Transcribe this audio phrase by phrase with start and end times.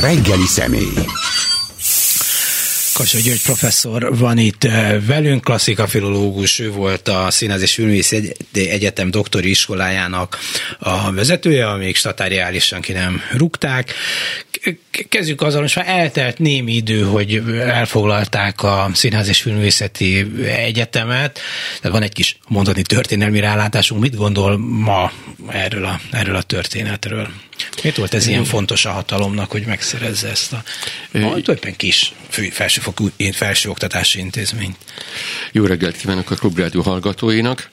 [0.00, 1.04] reggeli személy.
[3.00, 7.82] Kassa György professzor van itt eh, velünk, klasszikafilológus, ő volt a Színház és
[8.52, 10.38] Egyetem doktori iskolájának
[10.78, 13.94] a vezetője, amíg statáriálisan ki nem rúgták.
[15.08, 21.40] Kezdjük azzal, hogy már eltelt némi idő, hogy elfoglalták a Színház és Filmvészeti Egyetemet,
[21.80, 24.00] tehát van egy kis mondani történelmi rálátásunk.
[24.00, 25.12] Mit gondol ma
[25.48, 27.28] erről a, erről a történetről?
[27.82, 30.62] Miért volt ez ilyen fontos a hatalomnak, hogy megszerezze ezt a
[31.12, 32.12] tulajdonképpen kis
[32.50, 34.76] felsőfokú felsőoktatási intézményt?
[35.52, 37.70] Jó reggelt kívánok a Klubrádió hallgatóinak.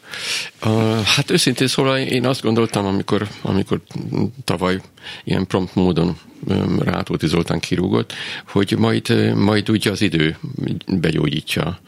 [1.05, 3.81] Hát őszintén szóval én azt gondoltam, amikor, amikor
[4.43, 4.81] tavaly
[5.23, 6.17] ilyen prompt módon
[6.79, 8.13] Rátóti Zoltán kirúgott,
[8.47, 10.37] hogy majd, majd úgy az idő
[10.87, 11.79] begyógyítja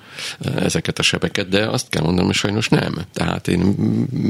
[0.55, 2.95] ezeket a sebeket, de azt kell mondanom, hogy sajnos nem.
[3.13, 3.59] Tehát én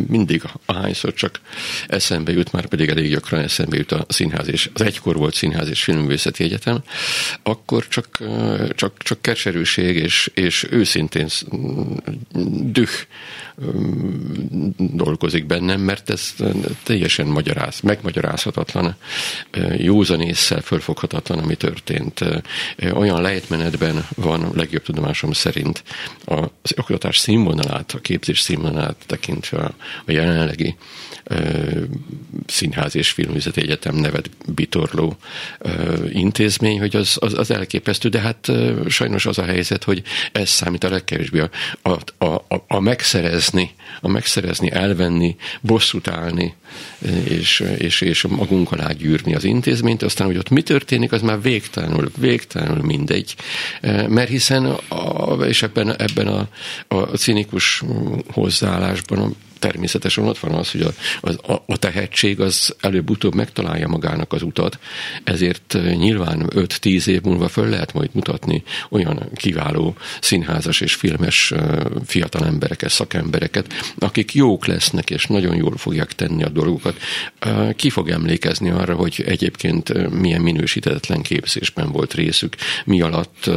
[0.08, 1.40] mindig, ahányszor csak
[1.88, 5.70] eszembe jut, már pedig elég gyakran eszembe jut a színház és az egykor volt színház
[5.70, 6.84] és filmvészeti egyetem,
[7.44, 8.24] akkor csak,
[8.76, 11.28] csak, csak keserűség és, és őszintén
[12.62, 12.90] düh
[14.78, 16.34] dolgozik bennem, mert ez
[16.84, 18.96] teljesen magyaráz, megmagyarázhatatlan,
[19.78, 22.20] józan észsel fölfoghatatlan, ami történt.
[22.94, 25.84] Olyan lejtmenetben van legjobb tudomásom szerint
[26.26, 29.58] az oktatás színvonalát, a képzés színvonalát tekintve
[30.06, 30.76] a jelenlegi
[32.46, 35.18] Színház és Filmüzeti Egyetem nevet bitorló
[36.10, 38.52] intézmény, hogy az, az, az elképesztő, de hát
[38.88, 41.50] sajnos az a helyzet, hogy ez számít a legkevésbé a,
[42.18, 42.80] a, a, a
[43.52, 46.54] megszerezni, a megszerezni, elvenni, bosszút állni,
[47.24, 51.42] és, és, és magunk alá gyűrni az intézményt, aztán, hogy ott mi történik, az már
[51.42, 53.36] végtelenül, végtelenül mindegy.
[54.08, 56.48] Mert hiszen, a, és ebben, ebben a,
[56.88, 57.84] a cinikus
[58.32, 60.82] hozzáállásban természetesen ott van az, hogy
[61.22, 64.80] a, a, a tehetség az előbb-utóbb megtalálja magának az utat,
[65.24, 71.54] ezért nyilván 5-10 év múlva föl lehet majd mutatni olyan kiváló színházas és filmes
[72.06, 76.98] fiatal embereket, szakembereket, akik jók lesznek, és nagyon jól fogják tenni a dolgokat.
[77.76, 82.56] Ki fog emlékezni arra, hogy egyébként milyen minősítetlen képzésben volt részük,
[82.86, 83.50] mi alatt,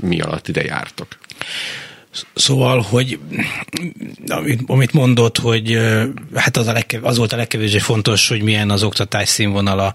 [0.00, 1.18] mi alatt ide jártak.
[2.34, 3.18] Szóval, hogy
[4.66, 5.78] amit, mondott, hogy
[6.34, 9.94] hát az, a legkev, az volt a legkevésbé fontos, hogy milyen az oktatás színvonala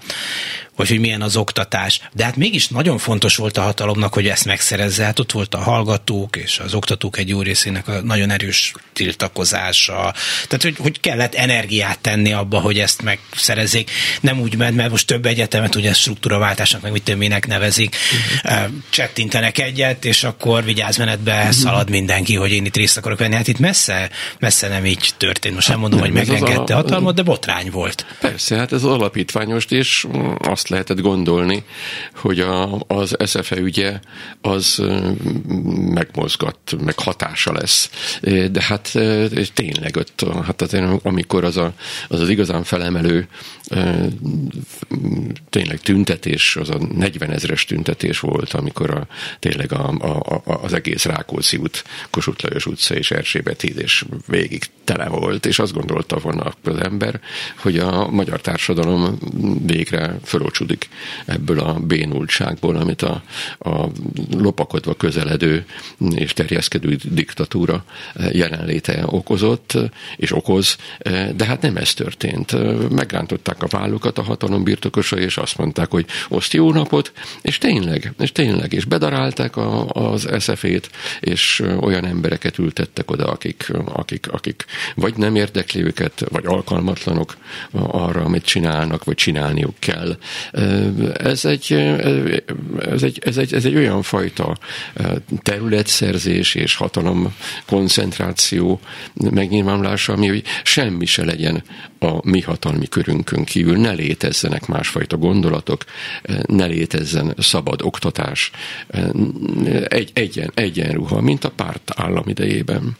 [0.77, 2.01] vagy hogy milyen az oktatás.
[2.13, 5.03] De hát mégis nagyon fontos volt a hatalomnak, hogy ezt megszerezze.
[5.03, 10.13] Hát ott volt a hallgatók és az oktatók egy jó részének a nagyon erős tiltakozása.
[10.47, 13.91] Tehát, hogy, hogy kellett energiát tenni abba, hogy ezt megszerezzék.
[14.21, 17.95] Nem úgy ment, mert most több egyetemet ugye struktúraváltásnak, meg mit minek nevezik.
[18.43, 18.69] Uh-huh.
[18.89, 23.35] Csettintenek egyet, és akkor vigyázmenetbe szalad mindenki, hogy én itt részt akarok venni.
[23.35, 25.55] Hát itt messze, messze nem így történt.
[25.55, 28.05] Most nem mondom, hát, hogy megengedte a hatalmat, de botrány volt.
[28.19, 30.07] Persze, hát ez alapítványos, és
[30.39, 31.63] azt azt lehetett gondolni,
[32.15, 33.99] hogy a, az SFE ügye
[34.41, 34.83] az
[35.75, 37.89] megmozgat, meg hatása lesz.
[38.51, 38.91] De hát
[39.53, 40.73] tényleg ott, hát
[41.03, 41.73] amikor az, a,
[42.07, 43.27] az az igazán felemelő
[45.49, 49.07] tényleg tüntetés, az a 40 ezres tüntetés volt, amikor a,
[49.39, 54.05] tényleg a, a, a, az egész Rákóczi út, Kossuth Lajos utca és Erzsébet híd és
[54.27, 57.19] végig tele volt, és azt gondolta volna az ember,
[57.57, 59.17] hogy a magyar társadalom
[59.65, 60.17] végre
[60.57, 60.89] fölocsudik
[61.25, 63.23] ebből a bénultságból, amit a,
[63.59, 63.87] a
[64.37, 65.65] lopakodva közeledő
[66.09, 67.83] és terjeszkedő diktatúra
[68.31, 69.77] jelenléte okozott,
[70.15, 70.77] és okoz,
[71.35, 72.55] de hát nem ez történt.
[72.89, 78.13] Megrántották a vállukat a hatalom birtokosai, és azt mondták, hogy oszt jó napot, és tényleg,
[78.19, 84.65] és tényleg, és bedarálták a, az eszefét, és olyan embereket ültettek oda, akik, akik, akik
[84.95, 87.37] vagy nem érdekli őket, vagy alkalmatlanok
[87.71, 90.17] arra, amit csinálnak, vagy csinálniuk kell.
[91.13, 91.73] Ez egy,
[92.79, 94.57] ez egy, ez egy, ez egy olyan fajta
[95.41, 97.35] területszerzés és hatalom
[97.65, 98.79] koncentráció
[99.13, 101.63] megnyilvánulása, ami hogy semmi se legyen
[101.99, 105.83] a mi hatalmi körünkön kívül, ne létezzenek másfajta gondolatok,
[106.45, 108.51] ne létezzen szabad oktatás,
[109.87, 112.97] egy, egyen, egyenruha, mint a párt állam idejében.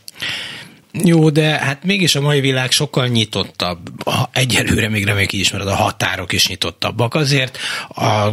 [1.04, 3.90] Jó, de hát mégis a mai világ sokkal nyitottabb.
[4.32, 7.16] Egyelőre még reméljük így ismered, a határok is nyitottabbak.
[7.16, 7.58] Azért
[7.88, 8.30] a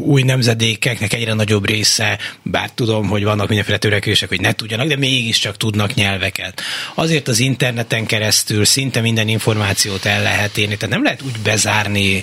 [0.00, 4.96] új nemzedékeknek egyre nagyobb része, bár tudom, hogy vannak mindenféle törekvések, hogy ne tudjanak, de
[4.96, 6.60] mégiscsak tudnak nyelveket.
[6.94, 12.22] Azért az interneten keresztül szinte minden információt el lehet érni, tehát nem lehet úgy bezárni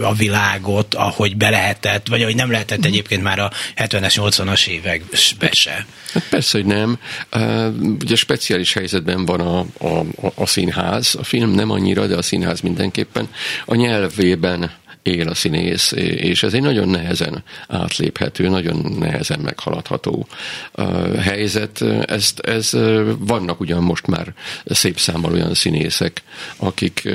[0.00, 2.86] a világot, ahogy be lehetett, vagy ahogy nem lehetett mhm.
[2.86, 5.86] egyébként már a 70-es, 80-as években se.
[6.12, 6.98] Hát persze, hogy nem.
[8.00, 12.60] Ugye speciális helyzetben van a, a, a színház, a film nem annyira, de a színház
[12.60, 13.28] mindenképpen.
[13.64, 14.70] A nyelvében
[15.06, 20.26] él a színész, és ez egy nagyon nehezen átléphető, nagyon nehezen meghaladható
[21.18, 21.82] helyzet.
[22.06, 22.70] Ezt, ez,
[23.18, 26.22] vannak ugyan most már szép számmal olyan színészek,
[26.56, 27.08] akik,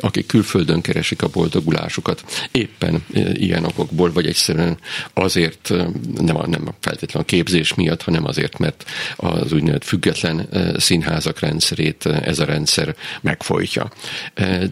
[0.00, 4.78] akik, külföldön keresik a boldogulásukat, éppen ilyen okokból, vagy egyszerűen
[5.14, 5.72] azért,
[6.20, 8.84] nem, a, nem feltétlenül a képzés miatt, hanem azért, mert
[9.16, 13.90] az úgynevezett független színházak rendszerét ez a rendszer megfojtja.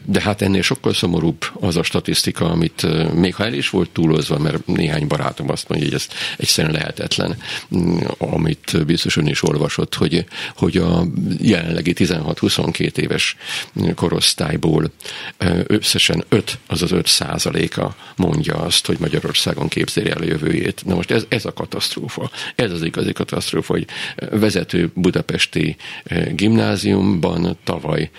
[0.05, 4.39] De hát ennél sokkal szomorúbb az a statisztika, amit még ha el is volt túlozva,
[4.39, 6.07] mert néhány barátom azt mondja, hogy ez
[6.37, 7.37] egyszerűen lehetetlen,
[7.77, 10.25] mm, amit biztos ön is olvasott, hogy,
[10.57, 11.05] hogy a
[11.39, 13.37] jelenlegi 16-22 éves
[13.95, 14.91] korosztályból
[15.67, 20.83] összesen 5, azaz 5 százaléka mondja azt, hogy Magyarországon képzeli el a jövőjét.
[20.85, 22.31] Na most ez, ez a katasztrófa.
[22.55, 23.87] Ez az igazi katasztrófa, hogy
[24.31, 25.77] vezető budapesti
[26.31, 28.11] gimnáziumban tavaly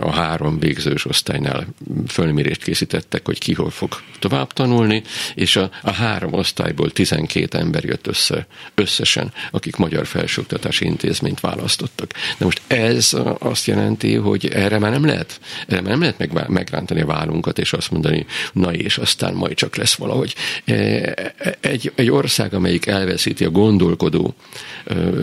[0.00, 1.66] a három végzős osztálynál
[2.06, 2.64] fölmérést
[3.08, 5.02] készítettek, hogy ki hol fog tovább tanulni,
[5.34, 12.12] és a, a három osztályból 12 ember jött össze összesen, akik magyar felsőoktatási intézményt választottak.
[12.38, 16.48] De most ez azt jelenti, hogy erre már nem lehet, erre már nem lehet meg,
[16.48, 20.34] megrántani a vállunkat, és azt mondani, na és aztán majd csak lesz valahogy.
[20.64, 24.34] E, egy, egy ország, amelyik elveszíti a gondolkodó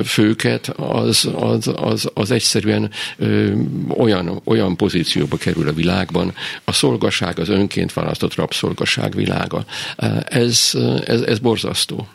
[0.06, 2.92] főket, az, az, az, az egyszerűen
[3.88, 6.34] olyan, olyan pozícióba kerül a világban,
[6.64, 9.66] a szolgaság, az önként választott rabszolgaság világa.
[10.26, 10.72] Ez,
[11.06, 12.08] ez, ez borzasztó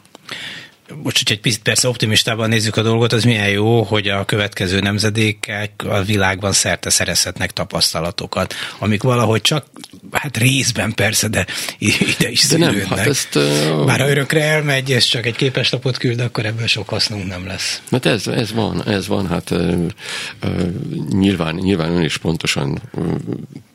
[1.03, 4.81] most, hogy egy picit persze optimistában nézzük a dolgot, az milyen jó, hogy a következő
[4.81, 9.67] nemzedékek a világban szerte szerezhetnek tapasztalatokat, amik valahogy csak,
[10.13, 11.47] hát részben persze, de
[11.79, 13.85] ide is de nem, hát ezt, uh...
[13.85, 17.83] Már ha örökre elmegy, és csak egy képeslapot küld, akkor ebből sok hasznunk nem lesz.
[17.91, 19.87] Hát ez, ez van, ez van, hát uh,
[20.43, 20.69] uh,
[21.11, 23.15] nyilván, nyilván ön is pontosan uh,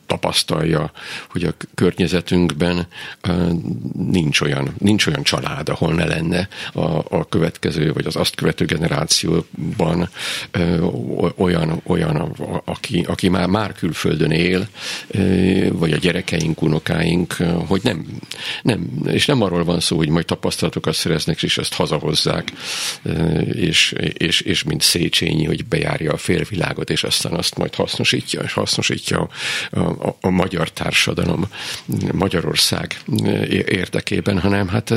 [0.06, 0.90] tapasztalja,
[1.30, 2.86] hogy a környezetünkben
[3.92, 8.64] nincs olyan, nincs olyan család, ahol ne lenne a, a következő, vagy az azt követő
[8.64, 10.08] generációban
[11.36, 12.16] olyan, olyan
[12.64, 14.68] aki, aki már, már külföldön él,
[15.72, 17.32] vagy a gyerekeink, unokáink,
[17.66, 18.06] hogy nem,
[18.62, 22.52] nem, és nem arról van szó, hogy majd tapasztalatokat szereznek, és ezt hazahozzák,
[23.52, 28.52] és, és, és mint Széchenyi, hogy bejárja a félvilágot, és aztán azt majd hasznosítja, és
[28.52, 29.28] hasznosítja
[29.70, 31.48] a, a, a magyar társadalom,
[32.12, 33.00] Magyarország
[33.66, 34.94] érdekében, hanem hát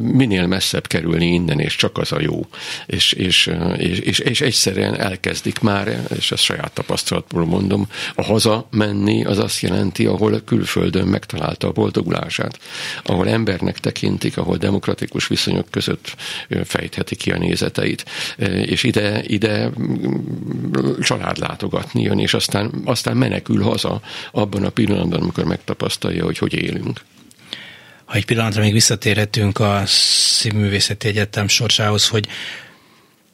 [0.00, 2.46] minél messzebb kerülni innen, és csak az a jó.
[2.86, 8.66] És, és, és, és, és egyszerűen elkezdik már, és ezt saját tapasztalatból mondom, a haza
[8.70, 12.58] menni az azt jelenti, ahol külföldön megtalálta a boldogulását,
[13.04, 16.14] ahol embernek tekintik, ahol demokratikus viszonyok között
[16.64, 18.04] fejtheti ki a nézeteit,
[18.62, 19.70] és ide, ide
[21.00, 24.00] családlátogatni jön, és aztán, aztán menekül haza,
[24.32, 27.00] abban a pillanatban, amikor megtapasztalja, hogy hogy élünk.
[28.04, 32.28] Ha egy pillanatra még visszatérhetünk a Színművészeti Egyetem sorsához, hogy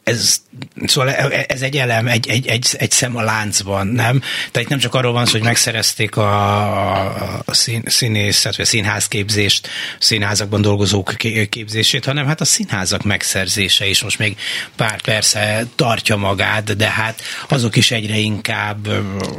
[0.08, 0.42] ez,
[0.86, 4.20] szóval ez egy elem, egy, egy, egy, egy szem a láncban, nem?
[4.20, 8.68] Tehát itt nem csak arról van szó, hogy megszerezték a, a szín, színészet, vagy a
[8.68, 9.68] színházképzést,
[9.98, 11.14] színházakban dolgozók
[11.48, 14.36] képzését, hanem hát a színházak megszerzése is most még
[14.76, 18.88] pár persze tartja magát, de hát azok is egyre inkább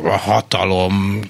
[0.04, 1.22] a hatalom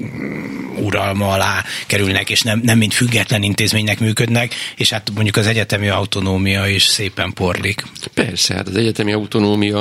[0.75, 5.87] uralma alá kerülnek, és nem, nem mint független intézménynek működnek, és hát mondjuk az egyetemi
[5.87, 7.83] autonómia is szépen porlik.
[8.13, 9.79] Persze, hát az egyetemi autonómia a,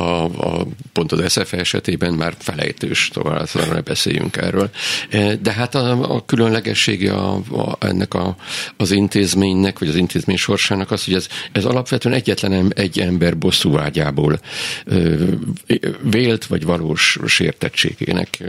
[0.00, 4.70] a pont az SF esetében már felejtős, tovább ne beszéljünk erről.
[5.10, 8.36] E, de hát a, a különlegessége a, a, ennek a,
[8.76, 14.40] az intézménynek, vagy az intézmény sorsának az, hogy ez, ez alapvetően egyetlen egy ember bosszúvágyából
[16.02, 18.42] vélt vagy valós sértettségének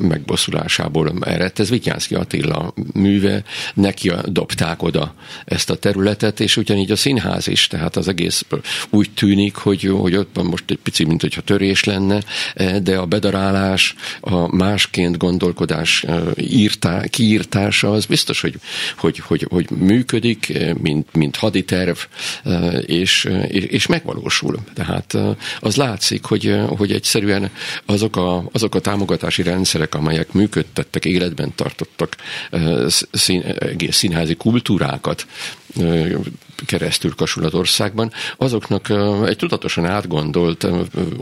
[0.00, 1.58] megbosszulásából eredt.
[1.58, 3.42] Ez Vityánszki Attila műve,
[3.74, 5.14] neki dobták oda
[5.44, 8.44] ezt a területet, és ugyanígy a színház is, tehát az egész
[8.90, 12.22] úgy tűnik, hogy hogy, hogy ott van most egy pici, mint hogyha törés lenne,
[12.54, 18.54] eh, de a bedarálás, a másként gondolkodás eh, írtá, kiírtása, az biztos, hogy,
[18.96, 21.96] hogy, hogy, hogy működik, eh, mint, mint haditerv,
[22.86, 24.58] és, és, megvalósul.
[24.74, 25.16] Tehát
[25.60, 27.50] az látszik, hogy, hogy egyszerűen
[27.84, 32.16] azok a, azok a támogatási rendszerek, amelyek működtettek, életben tartottak
[33.12, 35.26] szín, egész színházi kultúrákat,
[36.66, 38.92] keresztül Kasulatországban, azoknak
[39.26, 40.66] egy tudatosan átgondolt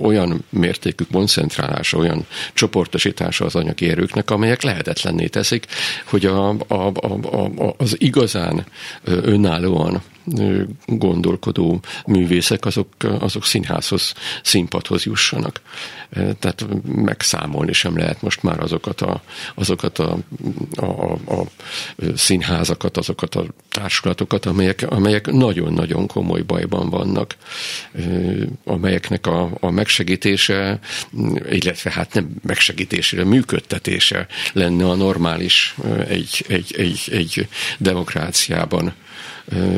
[0.02, 5.66] olyan mértékű koncentrálása, olyan csoportosítása az anyagi erőknek, amelyek lehetetlenné teszik,
[6.04, 6.92] hogy a, a, a,
[7.56, 8.64] a, az igazán
[9.04, 10.02] önállóan
[10.86, 12.88] gondolkodó művészek, azok,
[13.18, 15.60] azok színházhoz, színpadhoz jussanak.
[16.12, 19.22] Tehát megszámolni sem lehet most már azokat a,
[19.54, 20.18] azokat a,
[20.76, 21.46] a, a
[22.14, 27.36] színházakat, azokat a társulatokat, amelyek, amelyek nagyon-nagyon komoly bajban vannak,
[28.64, 30.78] amelyeknek a, a megsegítése,
[31.50, 35.74] illetve hát nem megsegítésére, működtetése lenne a normális
[36.08, 37.48] egy, egy, egy, egy
[37.78, 38.94] demokráciában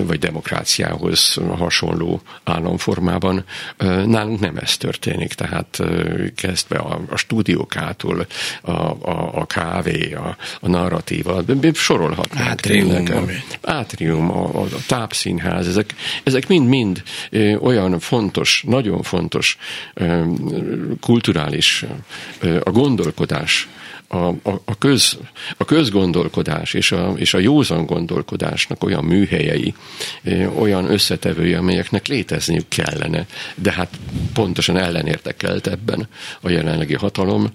[0.06, 3.44] vagy demokráciához hasonló államformában.
[4.06, 5.80] Nálunk nem ez történik, tehát
[6.34, 8.26] kezdve a, a stúdiókától,
[8.62, 11.42] a, a, a kávé, a, a narratíva,
[11.72, 12.48] sorolhatnánk.
[12.48, 13.04] Átrium.
[13.62, 17.02] Átrium, a, a tápszínház, ezek, ezek mind-mind
[17.60, 19.58] olyan fontos, nagyon fontos
[21.00, 21.84] kulturális,
[22.62, 23.68] a gondolkodás
[24.14, 25.18] a, a, a, köz,
[25.56, 29.74] a közgondolkodás és a, és a józan gondolkodásnak olyan műhelyei,
[30.58, 33.98] olyan összetevői, amelyeknek létezniük kellene, de hát
[34.32, 36.08] pontosan ellenértekelt ebben
[36.40, 37.52] a jelenlegi hatalom,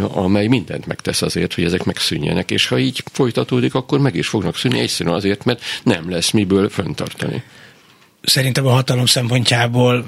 [0.00, 4.56] amely mindent megtesz azért, hogy ezek megszűnjenek, és ha így folytatódik, akkor meg is fognak
[4.56, 7.42] szűnni, egyszerűen azért, mert nem lesz miből föntartani
[8.22, 10.06] szerintem a hatalom szempontjából,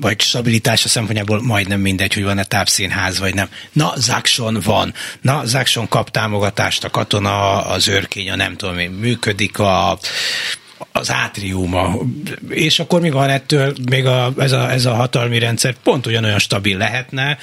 [0.00, 3.48] vagy stabilitása szempontjából majdnem mindegy, hogy van-e tápszínház, vagy nem.
[3.72, 4.94] Na, Zákson van.
[5.20, 9.98] Na, Zákson kap támogatást a katona, az őrkény, a nem tudom én, működik a
[10.96, 11.98] az átriuma.
[12.48, 16.38] És akkor mi van ettől, még a, ez, a, ez a hatalmi rendszer pont ugyanolyan
[16.38, 17.38] stabil lehetne,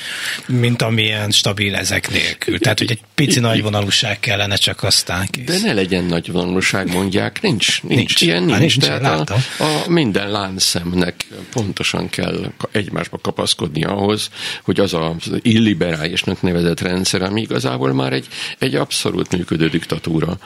[0.48, 2.60] mint amilyen stabil ezek nélkül.
[2.60, 5.46] Tehát, hogy egy pici nagy vonalúság kellene, csak aztán kész.
[5.46, 7.42] De ne legyen nagy vonalúság, mondják.
[7.42, 8.22] Nincs, nincs, nincs.
[8.22, 8.60] ilyen nincs.
[8.60, 14.30] nincs Tehát a, a, minden láncszemnek pontosan kell egymásba kapaszkodni ahhoz,
[14.64, 18.28] hogy az az illiberálisnak nevezett rendszer, ami igazából már egy,
[18.60, 20.38] egy abszolút működő diktatúra,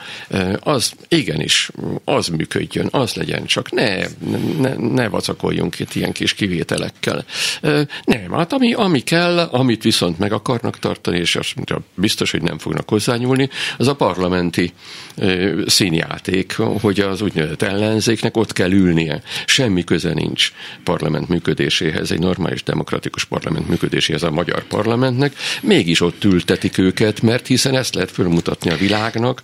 [0.60, 1.70] az igenis,
[2.04, 3.96] az működjön az legyen, csak ne,
[4.58, 7.24] ne, ne vacakoljunk itt ilyen kis kivételekkel.
[8.04, 12.42] Nem, hát ami, ami kell, amit viszont meg akarnak tartani, és azt mondja, biztos, hogy
[12.42, 14.72] nem fognak hozzányúlni, az a parlamenti
[15.66, 19.22] színjáték, hogy az úgynevezett ellenzéknek ott kell ülnie.
[19.46, 20.52] Semmi köze nincs
[20.84, 25.32] parlament működéséhez, egy normális demokratikus parlament működéséhez a magyar parlamentnek,
[25.62, 29.42] mégis ott ültetik őket, mert hiszen ezt lehet fölmutatni a világnak,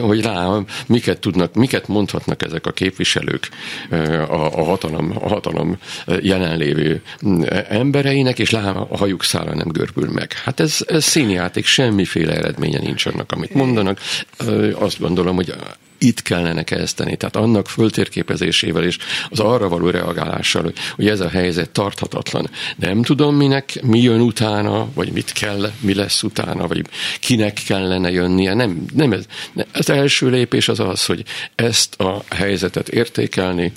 [0.00, 3.48] hogy rá miket tudnak, miket mondhatnak ezek a képviselők
[3.90, 5.78] a, a, hatalom, a hatalom
[6.20, 7.02] jelenlévő
[7.68, 10.32] embereinek, és lám a hajuk szára nem görbül meg.
[10.32, 14.00] Hát ez, ez színjáték, semmiféle eredménye nincs annak, amit mondanak.
[14.74, 15.54] Azt gondolom, hogy
[15.98, 17.16] itt kellene kezdeni.
[17.16, 18.98] Tehát annak föltérképezésével és
[19.28, 22.50] az arra való reagálással, hogy ez a helyzet tarthatatlan.
[22.76, 26.86] Nem tudom, minek, mi jön utána, vagy mit kell, mi lesz utána, vagy
[27.20, 28.54] kinek kellene jönnie.
[28.54, 29.24] Nem, nem ez.
[29.72, 33.72] Az első lépés az az, hogy ezt a helyzetet értékelni,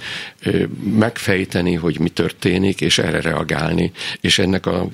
[0.93, 3.91] megfejteni, hogy mi történik, és erre reagálni.
[4.21, 4.87] És ennek a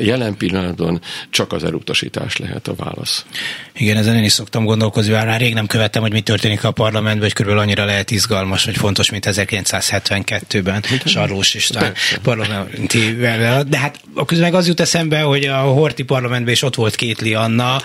[0.00, 3.24] jelen pillanatban csak az elutasítás lehet a válasz.
[3.76, 7.22] Igen, ezen én is szoktam gondolkozni, már rég nem követtem, hogy mi történik a parlamentben,
[7.22, 11.92] hogy körülbelül annyira lehet izgalmas, vagy fontos, mint 1972-ben Sarlós István
[12.22, 13.16] parlamenti
[13.66, 17.34] de hát közben meg az jut eszembe, hogy a Horti parlamentben is ott volt Kétli
[17.34, 17.80] Anna,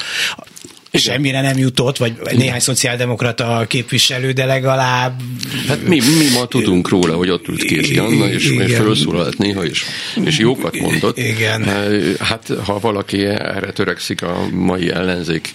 [0.99, 1.13] igen.
[1.13, 2.35] semmire nem jutott, vagy Igen.
[2.35, 5.21] néhány szociáldemokrata képviselő, de legalább...
[5.67, 9.65] Hát mi, mi ma tudunk róla, hogy ott ült Kézi Anna, és, és felszólalt néha,
[9.65, 9.83] és,
[10.25, 11.17] és jókat mondott.
[11.17, 11.63] Igen.
[12.19, 15.53] Hát ha valaki erre törekszik a mai ellenzék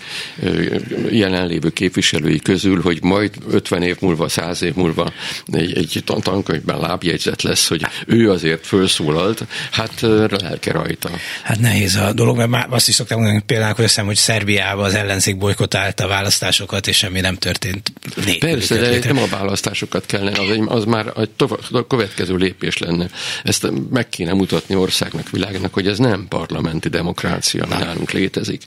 [1.11, 5.13] jelenlévő képviselői közül, hogy majd 50 év múlva, 100 év múlva
[5.53, 10.01] egy, egy tankönyvben lábjegyzet lesz, hogy ő azért felszólalt, hát
[10.41, 11.11] lelke rajta.
[11.43, 14.95] Hát nehéz a dolog, mert már azt is szoktam mondani például, hogy hogy Szerbiában az
[14.95, 17.93] ellenzék ellenzék bolykotálta a választásokat, és semmi nem történt.
[18.39, 19.13] Persze, de létre.
[19.13, 21.31] nem a választásokat kellene, az, az már egy
[21.71, 23.11] a következő lépés lenne.
[23.43, 28.63] Ezt meg kéne mutatni országnak, világnak, hogy ez nem parlamenti demokrácia, ami nálunk létezik.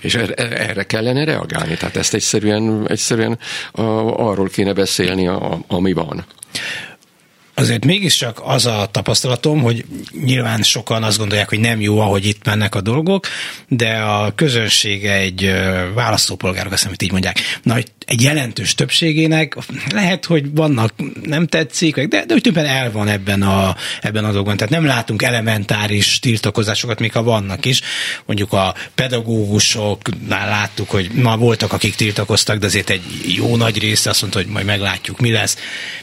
[0.00, 1.76] És erre, erre kellene reagálni.
[1.76, 3.38] Tehát ezt egyszerűen, egyszerűen
[3.72, 3.82] a,
[4.30, 6.24] arról kéne beszélni, a, ami van
[7.54, 9.84] azért mégiscsak az a tapasztalatom, hogy
[10.24, 13.26] nyilván sokan azt gondolják, hogy nem jó, ahogy itt mennek a dolgok,
[13.68, 15.52] de a közönsége egy
[15.94, 19.56] választópolgárok, azt hiszem, így mondják, na, egy jelentős többségének
[19.92, 20.92] lehet, hogy vannak
[21.22, 24.56] nem tetszik, de, de úgy többen el van ebben a, ebben a dolgban.
[24.56, 27.80] Tehát nem látunk elementáris tiltakozásokat, még ha vannak is.
[28.26, 33.02] Mondjuk a pedagógusoknál láttuk, hogy ma voltak, akik tiltakoztak, de azért egy
[33.36, 35.56] jó nagy része azt mondta, hogy majd meglátjuk, mi lesz.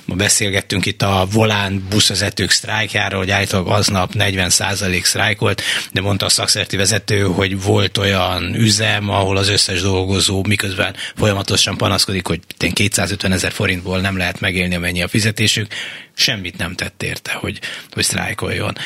[0.05, 6.29] Ma beszélgettünk itt a volán buszvezetők sztrájkjáról, hogy állítólag aznap 40% sztrájkolt, de mondta a
[6.29, 12.39] szakszerti vezető, hogy volt olyan üzem, ahol az összes dolgozó miközben folyamatosan panaszkodik, hogy
[12.73, 15.73] 250 ezer forintból nem lehet megélni, amennyi a fizetésük,
[16.13, 17.59] semmit nem tett érte, hogy,
[17.91, 18.77] hogy sztrájkoljon.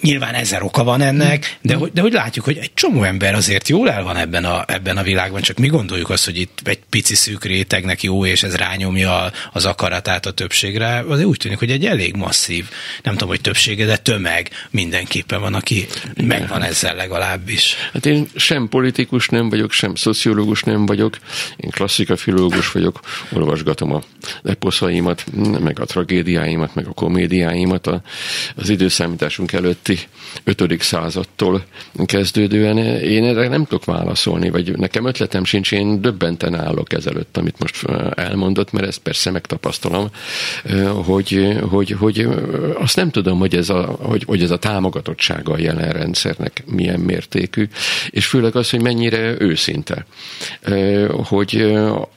[0.00, 3.68] Nyilván ezer oka van ennek, de, hogy, de hogy látjuk, hogy egy csomó ember azért
[3.68, 6.78] jól el van ebben a, ebben a világban, csak mi gondoljuk azt, hogy itt egy
[6.90, 11.70] pici szűk rétegnek jó, és ez rányomja az akaratát a többségre, azért úgy tűnik, hogy
[11.70, 12.68] egy elég masszív,
[13.02, 15.86] nem tudom, hogy többsége, de tömeg mindenképpen van, aki
[16.24, 17.74] megvan ezzel legalábbis.
[17.92, 21.18] Hát én sem politikus nem vagyok, sem szociológus nem vagyok,
[21.56, 23.00] én klasszika filológus vagyok,
[23.32, 24.02] olvasgatom a
[24.44, 25.24] eposzaimat,
[25.60, 27.90] meg a tragédiáimat, meg a komédiáimat.
[28.56, 29.98] Az időszámításunk előtt előtti
[30.44, 30.82] 5.
[30.82, 31.64] századtól
[32.06, 37.58] kezdődően én erre nem tudok válaszolni, vagy nekem ötletem sincs, én döbbenten állok ezelőtt, amit
[37.58, 37.84] most
[38.14, 40.10] elmondott, mert ezt persze megtapasztalom,
[41.04, 42.28] hogy, hogy, hogy
[42.78, 47.00] azt nem tudom, hogy ez a, hogy, hogy ez a támogatottsága a jelen rendszernek milyen
[47.00, 47.68] mértékű,
[48.10, 50.06] és főleg az, hogy mennyire őszinte.
[51.08, 51.56] Hogy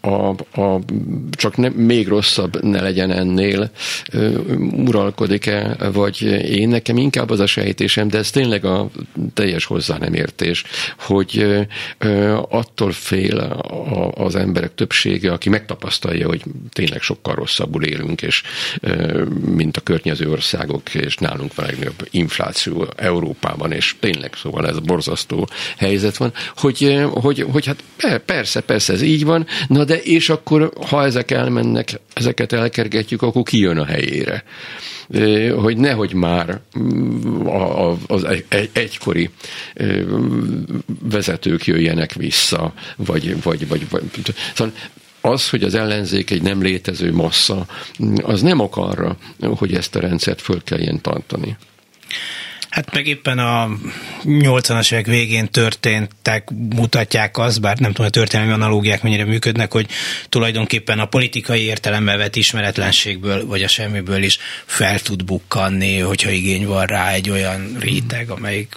[0.02, 0.30] a,
[0.62, 0.80] a,
[1.32, 3.72] csak ne, még rosszabb ne legyen ennél,
[4.72, 8.90] uralkodik-e, vagy én nekem inkább az a sejtésem, de ez tényleg a
[9.34, 10.64] teljes hozzá nem értés,
[11.00, 11.46] hogy
[12.50, 13.38] attól fél
[14.14, 18.42] az emberek többsége, aki megtapasztalja, hogy tényleg sokkal rosszabbul élünk, és
[19.46, 25.48] mint a környező országok, és nálunk van legnagyobb infláció Európában, és tényleg szóval ez borzasztó
[25.78, 27.84] helyzet van, hogy, hogy, hogy hát
[28.26, 33.44] persze, persze ez így van, na de és akkor, ha ezek elmennek, ezeket elkergetjük, akkor
[33.44, 34.44] ki jön a helyére
[35.56, 37.48] hogy nehogy már mm,
[38.08, 38.28] az
[38.74, 39.30] egykori
[41.02, 44.04] vezetők jöjjenek vissza, vagy, vagy, vagy, vagy
[44.54, 44.74] szóval
[45.22, 47.66] az, hogy az ellenzék egy nem létező massza,
[48.22, 51.58] az nem ok arra, hogy ezt a rendszert föl kelljen tartani.
[52.72, 53.70] Hát meg éppen a
[54.24, 59.88] 80-as évek végén történtek, mutatják azt, bár nem tudom, a történelmi analógiák mennyire működnek, hogy
[60.30, 66.68] tulajdonképpen a politikai értelemben vett ismeretlenségből, vagy a semmiből is fel tud bukkanni, hogyha igény
[66.68, 68.76] van rá egy olyan réteg, amelyik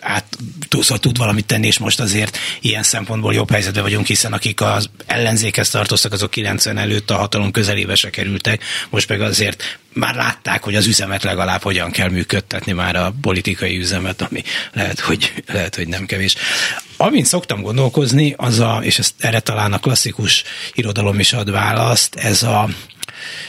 [0.00, 0.38] át
[0.70, 4.90] szóval tud valamit tenni, és most azért ilyen szempontból jobb helyzetben vagyunk, hiszen akik az
[5.06, 10.62] ellenzékhez tartoztak, azok 90 előtt a hatalom közelébe se kerültek, most meg azért már látták,
[10.62, 15.74] hogy az üzemet legalább hogyan kell működtetni már a politikai üzemet, ami lehet, hogy, lehet,
[15.74, 16.34] hogy nem kevés.
[16.96, 22.14] Amin szoktam gondolkozni, az a, és ezt erre talán a klasszikus irodalom is ad választ,
[22.14, 22.68] ez a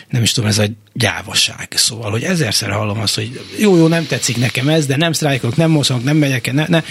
[0.09, 1.67] nem is tudom, ez a gyávaság.
[1.75, 5.55] Szóval, hogy ezerszer hallom azt, hogy jó, jó, nem tetszik nekem ez, de nem sztrájkolok,
[5.55, 6.83] nem mozogok, nem megyek, ne, ne.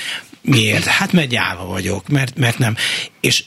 [0.42, 0.85] Miért?
[0.85, 2.77] Hát mert gyáva vagyok, mert, mert nem.
[3.20, 3.44] És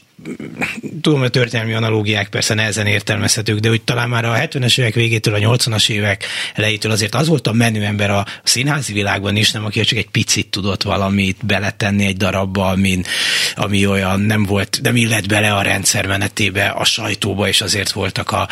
[1.01, 4.93] tudom, hogy a történelmi analógiák persze nehezen értelmezhetők, de hogy talán már a 70-es évek
[4.93, 9.51] végétől, a 80-as évek elejétől azért az volt a menő ember a színházi világban is,
[9.51, 13.01] nem aki csak egy picit tudott valamit beletenni egy darabba, ami,
[13.55, 18.31] ami olyan nem volt, nem illett bele a rendszer menetébe, a sajtóba, és azért voltak
[18.31, 18.47] a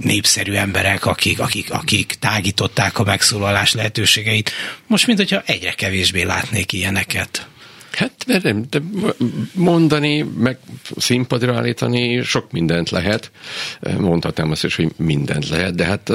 [0.00, 4.50] népszerű emberek, akik, akik, akik tágították a megszólalás lehetőségeit.
[4.86, 7.48] Most, mint hogyha egyre kevésbé látnék ilyeneket.
[7.98, 8.80] Hát nem, de
[9.54, 10.58] mondani, meg
[10.96, 13.30] színpadra állítani sok mindent lehet.
[13.98, 16.12] Mondhatnám azt is, hogy mindent lehet, de hát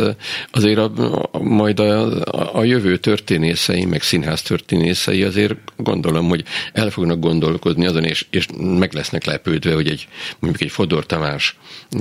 [0.51, 0.91] azért a,
[1.31, 6.43] a, majd a, a jövő történészei, meg színház történészei azért gondolom, hogy
[6.73, 10.07] el fognak gondolkodni azon, és, és meg lesznek lepődve, hogy egy
[10.39, 11.57] mondjuk egy Fodor Tamás,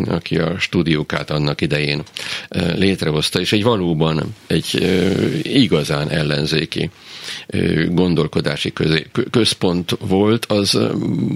[0.06, 2.02] aki a stúdiókát annak idején
[2.74, 4.82] létrehozta, és egy valóban egy
[5.42, 6.90] igazán ellenzéki
[7.88, 10.74] gondolkodási közé, központ volt, az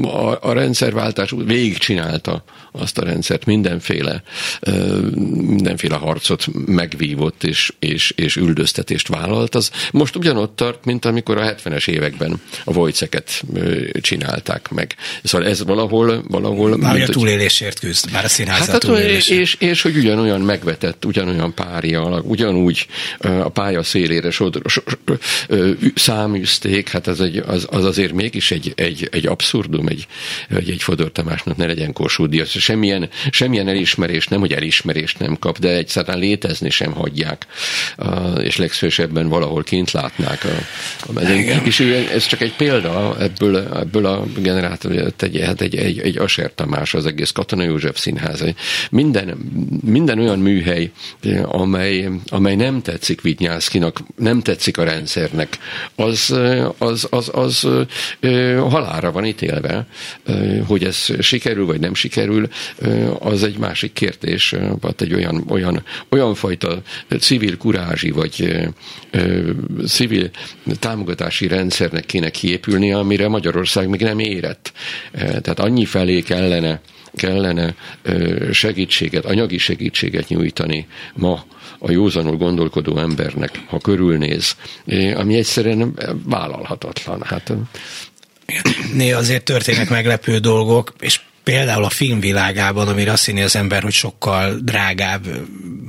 [0.03, 2.45] a, a rendszerváltás végigcsinálta
[2.79, 4.23] azt a rendszert, mindenféle,
[5.33, 9.55] mindenféle harcot megvívott és, és, és üldöztetést vállalt.
[9.55, 13.43] Az most ugyanott tart, mint amikor a 70-es években a vojceket
[14.01, 14.97] csinálták meg.
[15.23, 16.25] Szóval ez valahol...
[16.29, 20.41] valahol már mint, a túlélésért küzd, már a színházat hát, és, és, és, hogy ugyanolyan
[20.41, 22.87] megvetett, ugyanolyan párja, ugyanúgy
[23.19, 24.81] a pálya szélére sodr, so,
[25.95, 30.07] száműzték, hát az, egy, az, az azért mégis egy, egy, egy abszurdum, egy,
[30.49, 35.59] egy, egy Fodor Tamásnak ne legyen Kossuth Semmilyen, semmilyen elismerést nem, hogy elismerést nem kap,
[35.59, 37.47] de egyszerűen létezni sem hagyják,
[38.39, 40.49] és legszősebben valahol kint látnák a,
[41.09, 41.65] a mezőn.
[41.65, 46.19] És ő, ez csak egy példa ebből, ebből a generátor, egy, hát egy, egy, egy
[46.19, 48.45] Aser Tamás, az egész Katona József színház.
[48.91, 49.37] Minden,
[49.85, 50.91] minden olyan műhely,
[51.43, 55.59] amely, amely nem tetszik Vitnyászkinak, nem tetszik a rendszernek,
[55.95, 56.35] az,
[56.79, 57.69] az, az, az
[58.71, 59.87] halára van ítélve,
[60.67, 62.49] hogy ez sikerül vagy nem sikerül,
[63.19, 66.83] az egy másik kérdés, vagy egy olyan, olyan, olyan fajta
[67.21, 68.67] civil kurázsi vagy
[69.87, 70.31] civil
[70.79, 74.73] támogatási rendszernek kéne kiépülni, amire Magyarország még nem érett.
[75.13, 76.81] Tehát annyi felé kellene
[77.17, 77.75] kellene
[78.53, 81.45] segítséget, anyagi segítséget nyújtani ma
[81.79, 84.57] a józanul gondolkodó embernek, ha körülnéz,
[85.15, 87.23] ami egyszerűen vállalhatatlan.
[87.23, 87.53] Hát,
[88.95, 93.93] Néha azért történnek meglepő dolgok, és például a filmvilágában, amire azt hinni az ember, hogy
[93.93, 95.27] sokkal drágább,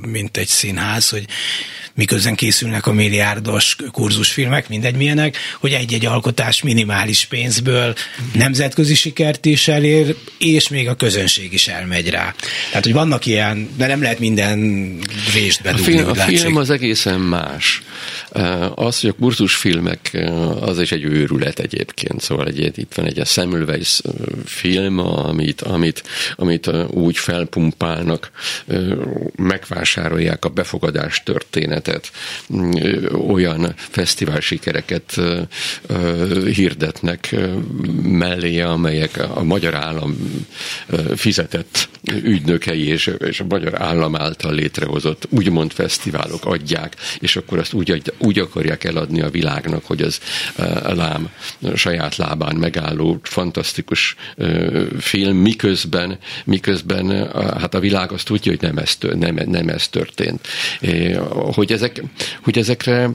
[0.00, 1.24] mint egy színház, hogy
[1.98, 7.94] miközben készülnek a milliárdos kurzusfilmek, mindegy milyenek, hogy egy-egy alkotás minimális pénzből
[8.32, 12.34] nemzetközi sikert is elér, és még a közönség is elmegy rá.
[12.68, 14.58] Tehát, hogy vannak ilyen, de nem lehet minden
[15.34, 15.98] részt bedugni.
[15.98, 17.82] A film, a film az egészen más.
[18.74, 20.26] Az, hogy a kurzusfilmek,
[20.60, 22.20] az is egy őrület egyébként.
[22.20, 24.00] Szóval egy, itt van egy a Semmelweis
[24.44, 26.02] film, amit, amit,
[26.36, 28.30] amit úgy felpumpálnak,
[29.36, 32.10] megvásárolják a befogadás történet történetet,
[32.52, 35.20] mm, olyan fesztivál sikereket
[36.52, 37.34] hirdetnek
[38.02, 40.16] mellé, amelyek a magyar állam
[41.16, 47.72] fizetett ügynökei és, és a magyar állam által létrehozott úgymond fesztiválok adják, és akkor azt
[47.72, 50.20] úgy, úgy akarják eladni a világnak, hogy az
[50.82, 51.30] lám
[51.74, 54.16] saját lábán megálló fantasztikus
[54.98, 60.46] film, miközben, miközben hát a világ azt tudja, hogy nem ez, nem, nem ez történt.
[61.30, 62.02] Hogy ezek,
[62.42, 63.10] hogy ezekre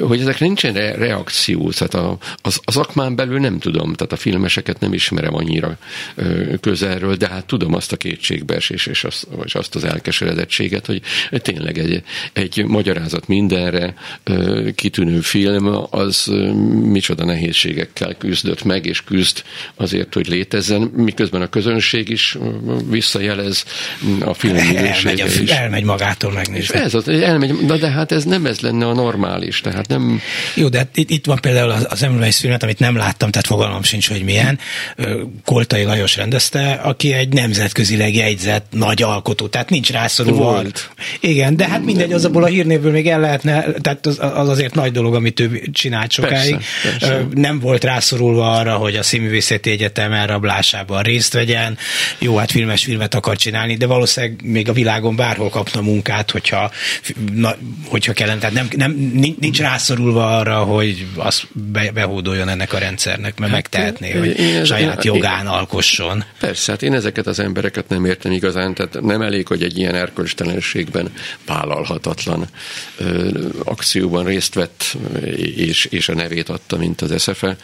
[0.00, 4.16] hogy ezek nincsen re- reakció, tehát a, az, az akmán belül nem tudom, tehát a
[4.16, 5.76] filmeseket nem ismerem annyira
[6.14, 11.02] ö, közelről, de hát tudom azt a kétségbeesés és azt, vagy azt az elkeseredettséget, hogy
[11.30, 19.04] tényleg egy, egy magyarázat mindenre ö, kitűnő film, az ö, micsoda nehézségekkel küzdött meg, és
[19.04, 19.42] küzd
[19.74, 22.36] azért, hogy létezzen, miközben a közönség is
[22.90, 23.64] visszajelez
[24.20, 25.50] a film elmegy, a, is.
[25.50, 26.78] elmegy magától megnézni.
[26.78, 30.20] Ez az, elmegy, na de hát ez nem ez lenne a normális, tehát nem...
[30.54, 33.46] Jó, de hát itt, itt van például az, az Emlőveis filmet, amit nem láttam, tehát
[33.46, 34.58] fogalmam sincs, hogy milyen.
[35.44, 40.44] Koltai Lajos rendezte, aki egy nemzetközileg jegyzett nagy alkotó, tehát nincs rászorulva.
[40.44, 40.90] Volt.
[41.20, 44.74] Igen, de hát mindegy, az abból a hírnévből még el lehetne, tehát az, az azért
[44.74, 46.54] nagy dolog, amit ő csinált sokáig.
[46.82, 47.26] Persze, persze.
[47.34, 51.78] Nem volt rászorulva arra, hogy a Színművészeti Egyetem elrablásában részt vegyen.
[52.18, 56.70] Jó, hát filmes filmet akar csinálni, de valószínűleg még a világon bárhol kapna munkát, hogyha,
[57.34, 57.56] na,
[57.86, 58.38] hogyha kellene.
[58.38, 63.60] Tehát nem, nem, nincs rászorulva arra, hogy azt be, behódoljon ennek a rendszernek, mert hát,
[63.60, 66.24] megtehetné, hogy én, saját én, jogán én, alkosson.
[66.38, 69.94] Persze, hát én ezeket az embereket nem értem igazán, tehát nem elég, hogy egy ilyen
[69.94, 71.12] erkölcstelenségben
[71.46, 72.48] vállalhatatlan
[72.96, 73.28] ö,
[73.64, 74.96] akcióban részt vett,
[75.56, 77.56] és, és a nevét adta, mint az SFE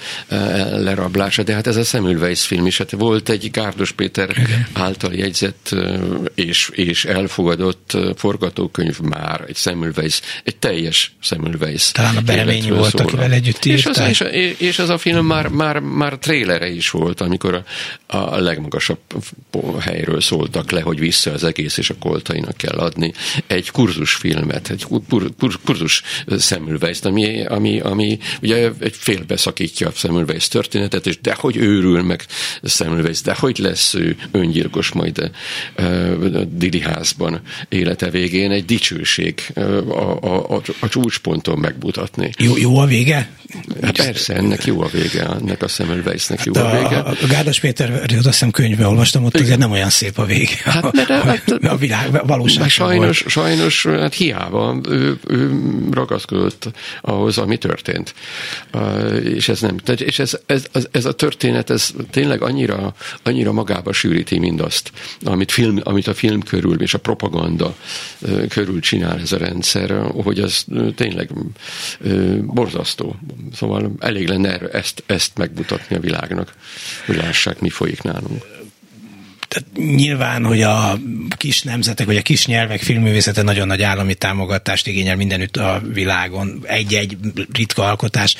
[0.71, 4.37] lerablása, de hát ez a Semmelweis film is, hát volt egy Gárdos Péter
[4.73, 5.75] által jegyzett
[6.35, 13.33] és, és elfogadott forgatókönyv már, egy Semmelweis, egy teljes Semmelweis talán a Bereményi volt, akivel
[13.33, 14.21] együtt És az, és,
[14.59, 17.55] és az a film már, már, már trélere is volt, amikor
[18.07, 18.99] a, a legmagasabb
[19.81, 23.13] helyről szóltak le, hogy vissza az egész, és a koltainak kell adni
[23.47, 26.03] egy kurzusfilmet, egy kur, kur, kurzus
[26.39, 32.27] Semmelweis, ami, ami, ami ugye egy félbeszakítja a Semmelweis történetet, és dehogy őrül meg
[32.63, 35.31] Semmelweis, de hogy lesz ő öngyilkos majd
[35.77, 42.31] a, a Dili házban élete végén, egy dicsőség a, a, a, a csúcsponton megmutatni.
[42.39, 43.29] Jó, jó a vége?
[43.83, 46.99] Hát persze, ennek jó a vége, ennek a Semmelweisnek jó hát a, a vége.
[46.99, 50.57] A, Gárdás Péter, azt hiszem könyvbe olvastam, ott azért nem olyan szép a vége.
[50.65, 53.33] Hát, mert, a, hát, a világ valóság sajnos, volt.
[53.33, 55.51] sajnos, hát hiába ő, ő
[55.91, 58.15] ragaszkodott ahhoz, ami történt.
[59.25, 63.93] És ez nem, és ez, ez, ez, ez a történet, ez tényleg annyira, annyira magába
[63.93, 64.93] sűríti mindazt,
[65.25, 67.75] amit, film, amit a film körül és a propaganda
[68.49, 69.91] körül csinál ez a rendszer,
[70.23, 71.31] hogy az tényleg
[72.41, 73.17] borzasztó.
[73.53, 76.55] Szóval elég lenne ezt, ezt megmutatni a világnak,
[77.07, 78.56] hogy lássák, mi folyik nálunk
[79.77, 80.99] nyilván, hogy a
[81.37, 86.65] kis nemzetek, vagy a kis nyelvek filmművészete nagyon nagy állami támogatást igényel mindenütt a világon.
[86.67, 87.17] Egy-egy
[87.53, 88.37] ritka alkotás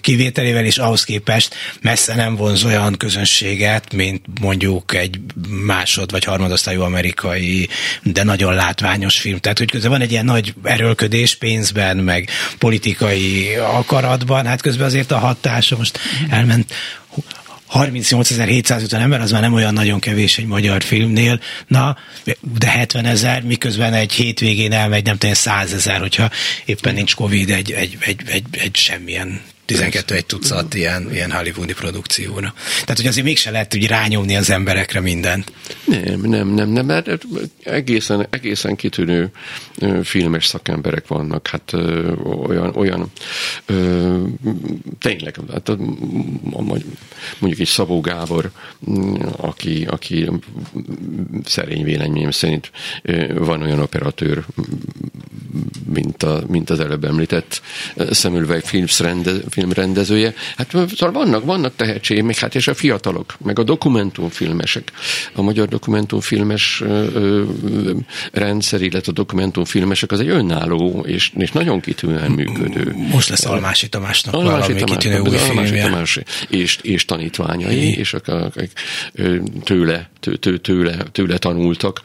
[0.00, 5.20] kivételével is ahhoz képest messze nem vonz olyan közönséget, mint mondjuk egy
[5.66, 7.68] másod vagy harmadosztályú amerikai,
[8.02, 9.38] de nagyon látványos film.
[9.38, 15.10] Tehát, hogy közben van egy ilyen nagy erőlködés pénzben, meg politikai akaratban, hát közben azért
[15.10, 16.72] a hatása most elment
[17.72, 21.96] 38.750 ember, az már nem olyan nagyon kevés egy magyar filmnél, na,
[22.58, 26.30] de 70 ezer, miközben egy hétvégén elmegy, nem tudom, 100 ezer, hogyha
[26.64, 31.72] éppen nincs Covid, egy, egy, egy, egy, egy semmilyen 12 egy tucat ilyen, ilyen hollywoodi
[31.72, 32.54] produkcióra.
[32.80, 35.52] Tehát, hogy azért mégse lehet úgy rányomni az emberekre mindent.
[35.84, 37.26] Nem, nem, nem, nem, mert
[37.62, 39.30] egészen, egészen kitűnő
[40.02, 41.72] filmes szakemberek vannak, hát
[42.46, 43.10] olyan, olyan
[44.98, 45.68] tényleg, hát
[47.38, 48.50] mondjuk egy Szabó Gábor,
[49.36, 50.30] aki, aki
[51.44, 52.70] szerény véleményem szerint
[53.34, 54.44] van olyan operatőr,
[55.92, 57.62] mint, a, mint az előbb említett
[58.12, 60.34] Samuel Films rende, filmrendezője.
[60.56, 64.92] Hát szóval vannak, vannak tehetségek, meg hát és a fiatalok, meg a dokumentumfilmesek.
[65.32, 66.82] A magyar dokumentumfilmes
[68.32, 72.94] rendszer, illetve a dokumentumfilmesek az egy önálló és, és nagyon kitűnően működő.
[73.12, 75.82] Most lesz Almási Tamásnak Almási valami Tamás, kitűnő új filmje.
[75.82, 76.18] Tamás
[76.48, 78.70] és, és tanítványai, és akik
[79.64, 82.00] tőle, tőle, tőle, tőle tanultak.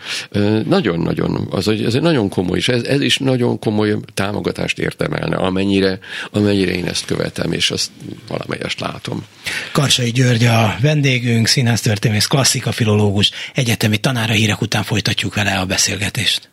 [0.68, 6.00] Nagyon-nagyon, az, ez egy nagyon komoly, és ez, ez is nagyon komoly támogatást értemelne, amennyire,
[6.32, 7.92] amennyire én ezt követem, és azt
[8.28, 9.26] valamelyest látom.
[9.72, 16.50] Karsai György a vendégünk, színásztörténész, klasszika filológus, egyetemi tanára hírek után folytatjuk vele a beszélgetést.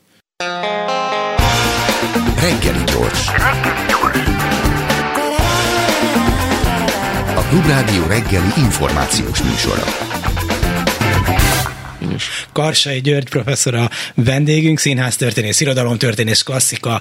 [2.41, 3.27] Reggeli gyors.
[7.35, 9.85] A Klubrádió reggeli információs műsora.
[12.53, 17.01] Karsai György professzor a vendégünk, színháztörténész, irodalomtörténész, klasszika,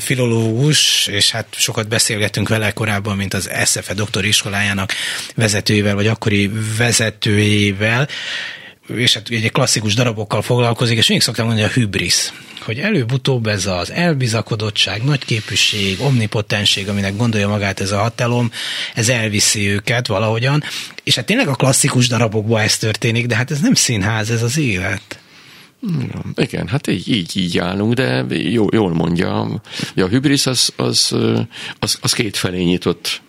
[0.00, 4.92] filológus, és hát sokat beszélgettünk vele korábban, mint az SFE doktoriskolájának
[5.34, 8.08] vezetőjével, vagy akkori vezetőjével
[8.86, 13.66] és hát egy klasszikus darabokkal foglalkozik, és mindig szoktam mondani a hübrisz, hogy előbb-utóbb ez
[13.66, 18.50] az elbizakodottság, nagyképűség, omnipotenség, aminek gondolja magát ez a hatalom,
[18.94, 20.62] ez elviszi őket valahogyan,
[21.04, 24.58] és hát tényleg a klasszikus darabokban ez történik, de hát ez nem színház, ez az
[24.58, 25.18] élet.
[26.34, 29.60] Igen, hát így, így, így állunk, de jó, jól mondja,
[29.96, 31.16] a hübrisz az, az,
[31.78, 33.22] az, az kétfelé nyitott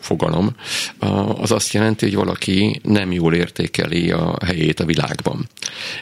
[0.00, 0.54] fogalom,
[1.36, 5.48] az azt jelenti, hogy valaki nem jól értékeli a helyét a világban.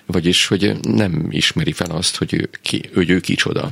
[0.07, 3.70] Vagyis, hogy nem ismeri fel azt, hogy ő, ki, hogy ő kicsoda.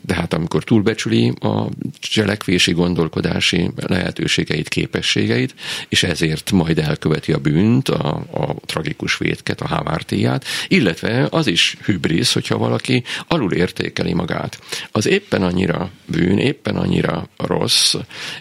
[0.00, 5.54] De hát amikor túlbecsüli a cselekvési, gondolkodási lehetőségeit, képességeit,
[5.88, 11.76] és ezért majd elköveti a bűnt, a, a tragikus vétket, a hávártéját, illetve az is
[11.84, 14.58] hübrisz, hogyha valaki alul értékeli magát.
[14.92, 17.94] Az éppen annyira bűn, éppen annyira rossz,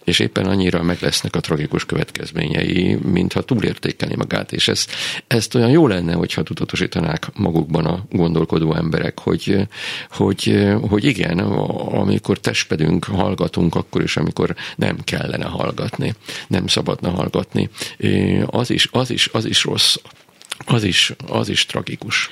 [0.04, 4.88] és éppen annyira meg lesznek a tragikus következményei, mintha túlértékelni magát, és ez,
[5.28, 9.68] ezt olyan jó lenne, hogyha tudatosítanák magukban a gondolkodó emberek, hogy,
[10.10, 16.16] hogy, hogy igen, amikor testpedünk, hallgatunk, akkor is, amikor nem kellene hallgatni,
[16.48, 17.70] nem szabadna hallgatni,
[18.46, 19.96] az is, az is, az is rossz,
[20.66, 22.30] az is, az is tragikus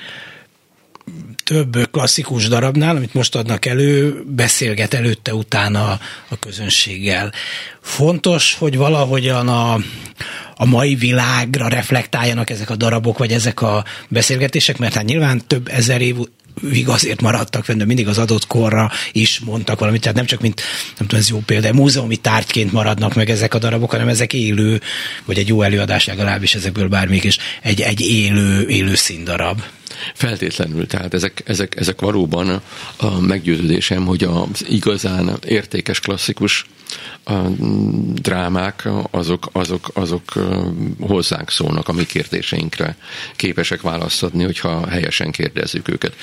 [1.52, 7.32] több klasszikus darabnál, amit most adnak elő, beszélget előtte, utána a közönséggel.
[7.80, 9.74] Fontos, hogy valahogyan a,
[10.56, 15.68] a mai világra reflektáljanak ezek a darabok, vagy ezek a beszélgetések, mert hát nyilván több
[15.68, 16.16] ezer év
[16.86, 20.60] azért maradtak fenn, de mindig az adott korra is mondtak valamit, tehát nem csak mint,
[20.98, 24.80] nem tudom, ez jó példa, múzeumi tárgyként maradnak meg ezek a darabok, hanem ezek élő,
[25.24, 29.62] vagy egy jó előadás legalábbis ezekből bármik is, egy, egy élő, élő színdarab.
[30.14, 32.62] Feltétlenül, tehát ezek, ezek, ezek valóban
[32.96, 36.64] a meggyőződésem, hogy az igazán értékes klasszikus
[37.24, 37.32] a
[38.14, 40.32] drámák, azok, azok, azok
[41.00, 42.96] hozzánk szólnak, a mi kérdéseinkre
[43.36, 46.14] képesek választ adni, hogyha helyesen kérdezzük őket.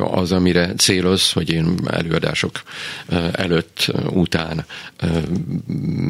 [0.00, 2.62] Az, amire céloz, hogy én előadások
[3.32, 4.64] előtt, után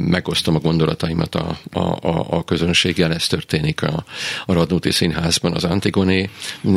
[0.08, 4.04] megosztom a gondolataimat a, a, a, a közönséggel, ez történik a,
[4.46, 6.30] a Radnóti Színházban az Antigoné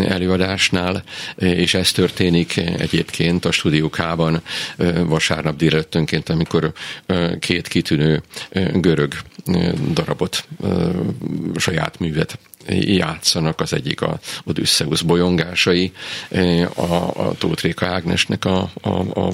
[0.07, 1.03] előadásnál,
[1.37, 4.41] és ez történik egyébként a Stúdió K-ban
[5.05, 6.73] vasárnap délelőttönként, amikor
[7.39, 8.21] két kitűnő
[8.73, 9.13] görög
[9.93, 10.47] darabot,
[11.55, 12.39] saját művet
[12.69, 15.91] játszanak, az egyik a Odysseus bolyongásai,
[16.75, 18.89] a, a Tóth Réka Ágnesnek a, a,
[19.19, 19.31] a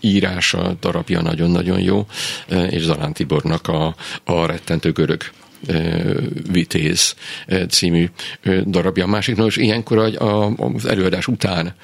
[0.00, 2.06] írása, darabja nagyon-nagyon jó,
[2.70, 5.22] és Zalán Tibornak a, a rettentő görög
[6.50, 7.14] Vitéz
[7.68, 8.08] című
[8.66, 9.04] darabja.
[9.04, 9.98] A másik, nos, ilyenkor
[10.56, 11.74] az előadás után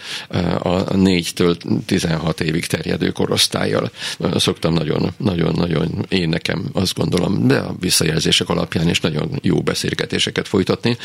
[0.59, 3.91] a 4-től 16 évig terjedő korosztályjal
[4.37, 9.63] szoktam nagyon, nagyon, nagyon én nekem azt gondolom, de a visszajelzések alapján is nagyon jó
[9.63, 10.97] beszélgetéseket folytatni.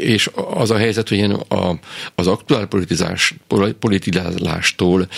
[0.00, 1.78] És az a helyzet, hogy én a,
[2.14, 3.34] az aktuál politizás,
[3.78, 5.08] politizálástól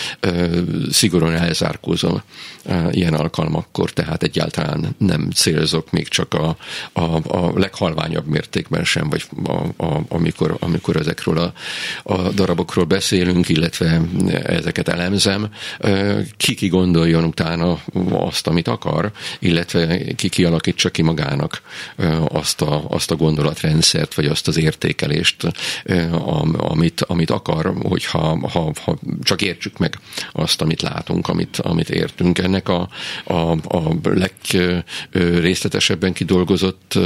[0.91, 2.21] szigorúan elzárkózom
[2.91, 6.57] ilyen alkalmakkor, tehát egyáltalán nem cél azok még csak a,
[6.93, 11.53] a, a leghalványabb mértékben sem, vagy a, a, amikor, amikor ezekről a,
[12.03, 14.01] a darabokról beszélünk, illetve
[14.43, 15.49] ezeket elemzem,
[16.37, 21.61] ki ki gondoljon utána azt, amit akar, illetve ki kialakítsa ki magának
[22.27, 25.47] azt a, azt a gondolatrendszert, vagy azt az értékelést,
[26.57, 29.99] amit, amit akar, hogyha ha, ha csak értsük meg
[30.31, 32.37] azt, amit látunk, amit, amit értünk.
[32.37, 32.89] Ennek a,
[33.23, 33.93] a, a
[35.63, 36.99] legrészletesebben kidolgozott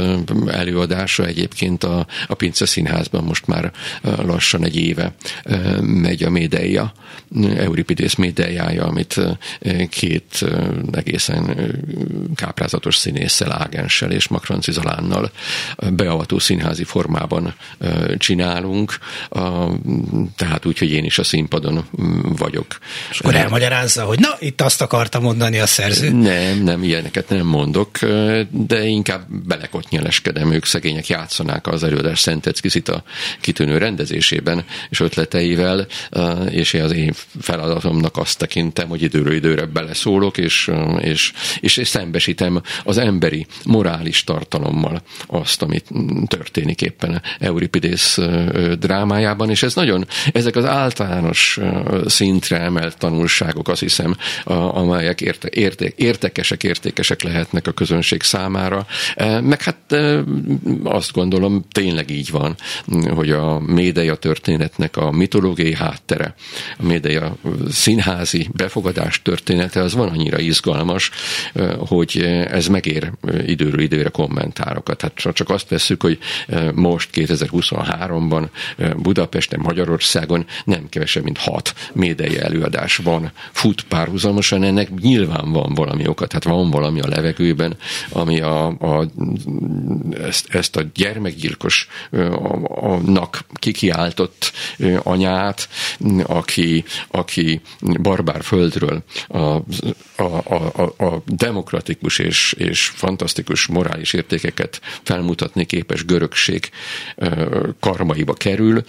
[0.46, 5.14] előadása egyébként a, a Pince Színházban most már lassan egy éve
[5.80, 6.92] megy a Médeia,
[7.56, 9.20] Euripidész Médeiája, amit
[9.88, 10.44] két
[10.92, 11.70] egészen
[12.34, 15.30] káprázatos színésszel, Ágenssel és Makranci Zalánnal
[15.90, 17.54] beavató színházi formában
[18.16, 18.98] csinálunk,
[20.36, 21.84] tehát úgy, hogy én is a színpadon
[22.22, 22.78] vagyok.
[23.10, 26.10] És akkor elmagyarázza, hogy na, itt azt akarta mondani a szerző.
[26.10, 27.98] Nem, nem, ilyeneket nem mondok,
[28.50, 32.46] de inkább belekotnyeleskedem, ők szegények játszanák az előadás Szent
[32.88, 33.02] a
[33.40, 35.86] kitűnő rendezésében és ötleteivel,
[36.50, 42.98] és az én feladatomnak azt tekintem, hogy időről időre beleszólok, és, és, és szembesítem az
[42.98, 45.86] emberi, morális tartalommal azt, amit
[46.26, 48.18] történik éppen Euripidész
[48.78, 51.58] drámájában, és ez nagyon, ezek az általános
[52.06, 58.86] szintre emelt tanulságok, azt hiszem, amelyek érte, érte, értekesek, értékesek lehetnek a közönség számára,
[59.42, 59.96] meg hát
[60.84, 62.56] azt gondolom, tényleg így van,
[63.14, 66.34] hogy a médeia történetnek a mitológiai háttere,
[66.78, 67.36] a médeia
[67.70, 71.10] színházi befogadás története az van annyira izgalmas,
[71.78, 72.18] hogy
[72.50, 73.12] ez megér
[73.46, 75.00] időről időre kommentárokat.
[75.00, 76.18] Hát csak azt veszük, hogy
[76.74, 78.48] most 2023-ban
[78.96, 86.06] Budapesten, Magyarországon nem kevesebb, mint hat médeia előadás van, fut párhuzamosan, ennek nyilván van valami
[86.06, 87.76] okat, hát van valami a levegőben,
[88.22, 89.08] ami a, a,
[90.22, 91.88] ezt, ezt a gyermekgyilkos
[93.04, 94.52] nak kikiáltott
[95.02, 95.68] anyát,
[96.26, 99.62] aki, aki barbár földről a, a,
[100.76, 106.70] a, a demokratikus és, és fantasztikus morális értékeket felmutatni képes görögség
[107.80, 108.84] karmaiba kerül,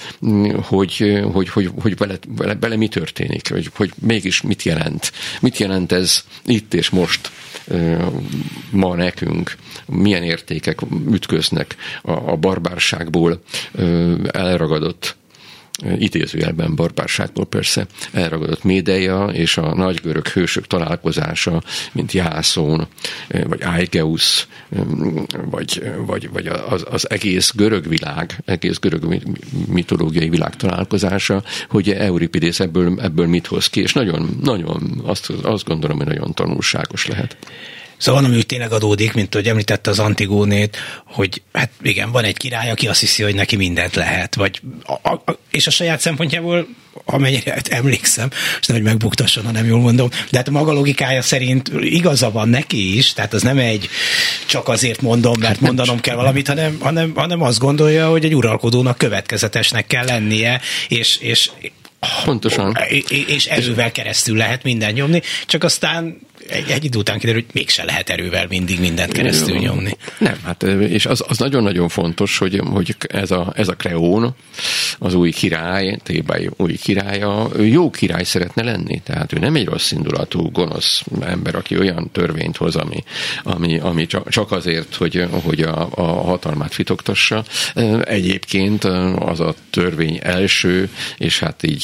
[0.62, 5.12] hogy, hogy, hogy, hogy vele, vele, vele mi történik, hogy, hogy mégis mit jelent.
[5.42, 7.32] Mit jelent ez itt és most
[8.70, 10.80] ma nekünk, milyen értékek
[11.12, 13.42] ütköznek a, a barbárságból
[14.32, 15.16] elragadott
[15.98, 22.88] idézőjelben barbárságból persze elragadott médeia és a nagygörög hősök találkozása, mint Jászón,
[23.44, 24.48] vagy Aigeusz,
[25.50, 29.22] vagy, vagy, vagy az, az egész görög világ, egész görög
[29.68, 35.66] mitológiai világ találkozása, hogy Euripidész ebből, ebből mit hoz ki, és nagyon, nagyon azt, azt
[35.66, 37.38] gondolom, hogy nagyon tanulságos lehet.
[37.98, 42.70] Szóval ami tényleg adódik, mint hogy említette az Antigónét, hogy hát igen, van egy király,
[42.70, 46.68] aki azt hiszi, hogy neki mindent lehet, vagy a, a, és a saját szempontjából
[47.06, 48.30] amennyire emlékszem,
[48.60, 52.32] és nem, hogy megbuktasson, ha nem jól mondom, de hát a maga logikája szerint igaza
[52.32, 53.90] van neki is, tehát az nem egy
[54.46, 58.98] csak azért mondom, mert mondanom kell valamit, hanem, hanem, hanem azt gondolja, hogy egy uralkodónak
[58.98, 61.50] következetesnek kell lennie, és, és
[62.26, 62.78] Pontosan.
[63.28, 67.84] És erővel keresztül lehet minden nyomni, csak aztán egy, egy idő után kiderül, hogy mégse
[67.84, 69.98] lehet erővel mindig mindent keresztül nyomni.
[70.18, 74.36] Nem, hát és az, az nagyon-nagyon fontos, hogy, hogy ez, a, ez a Kreón,
[75.00, 79.66] az új király, Tébály új királya, ő jó király szeretne lenni, tehát ő nem egy
[79.66, 83.04] rossz indulatú, gonosz ember, aki olyan törvényt hoz, ami,
[83.44, 87.44] ami, ami csak azért, hogy, hogy a, a hatalmát fitogtassa.
[88.04, 88.84] Egyébként
[89.20, 91.82] az a törvény első, és hát így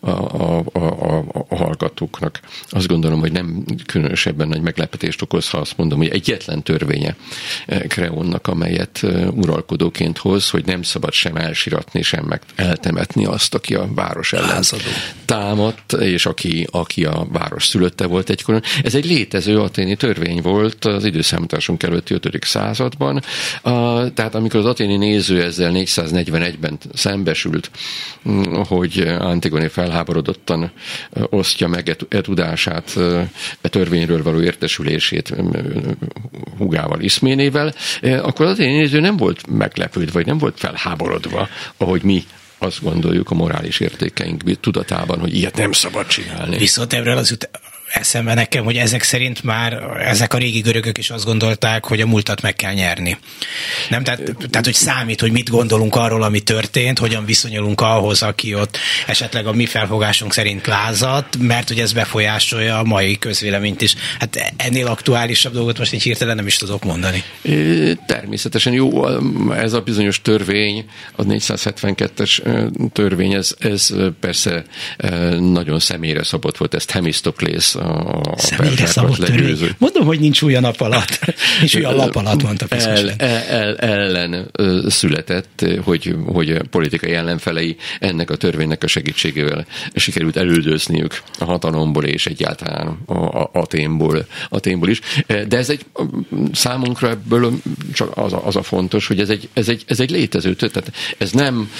[0.00, 5.58] a, a, a, a, a hallgatóknak azt gondolom, hogy nem különösebben nagy meglepetést okoz, ha
[5.58, 7.16] azt mondom, hogy egyetlen törvénye
[7.88, 13.88] Kreónnak, amelyet uralkodóként hoz, hogy nem szabad sem elsiratni, sem meg eltemetni azt, aki a
[13.94, 14.82] város ellen Lázadó.
[15.24, 18.62] támadt, és aki, aki a város szülötte volt egykoron.
[18.82, 22.44] Ez egy létező aténi törvény volt az időszámításunk előtti 5.
[22.44, 23.22] században,
[24.14, 27.70] tehát amikor az aténi néző ezzel 441-ben szembesült,
[28.52, 30.72] hogy Antigone felháborodottan
[31.30, 32.96] osztja meg e, e tudását
[33.60, 35.34] e törvényről való értesülését
[36.58, 42.24] hugával, iszménével, akkor az én néző nem volt meglepődve, vagy nem volt felháborodva, ahogy mi
[42.58, 46.56] azt gondoljuk a morális értékeink tudatában, hogy ilyet nem szabad csinálni.
[46.56, 47.38] Viszont erről az
[47.94, 52.06] eszembe nekem, hogy ezek szerint már ezek a régi görögök is azt gondolták, hogy a
[52.06, 53.18] múltat meg kell nyerni.
[53.88, 58.54] Nem, tehát, tehát hogy számít, hogy mit gondolunk arról, ami történt, hogyan viszonyulunk ahhoz, aki
[58.54, 63.94] ott esetleg a mi felfogásunk szerint lázadt, mert hogy ez befolyásolja a mai közvéleményt is.
[64.18, 67.22] Hát ennél aktuálisabb dolgot most így hirtelen nem is tudok mondani.
[68.06, 69.06] Természetesen jó,
[69.52, 70.84] ez a bizonyos törvény,
[71.16, 72.40] a 472-es
[72.92, 74.64] törvény, ez, ez persze
[75.38, 79.70] nagyon személyre szabott volt, ezt Hemistoklész a, a személyre szabott törvény.
[79.78, 81.18] Mondom, hogy nincs új a nap alatt.
[81.60, 84.50] nincs új a lap alatt, mondta el, el, el, ellen
[84.88, 92.26] született, hogy, hogy politikai ellenfelei ennek a törvénynek a segítségével sikerült elüldözniük a hatalomból és
[92.26, 95.00] egyáltalán a, a, a témból, a témból is.
[95.26, 95.84] De ez egy
[96.52, 97.52] számunkra ebből
[97.92, 100.92] csak az a, az a fontos, hogy ez egy, ez egy, ez egy létező, tehát
[101.18, 101.70] ez nem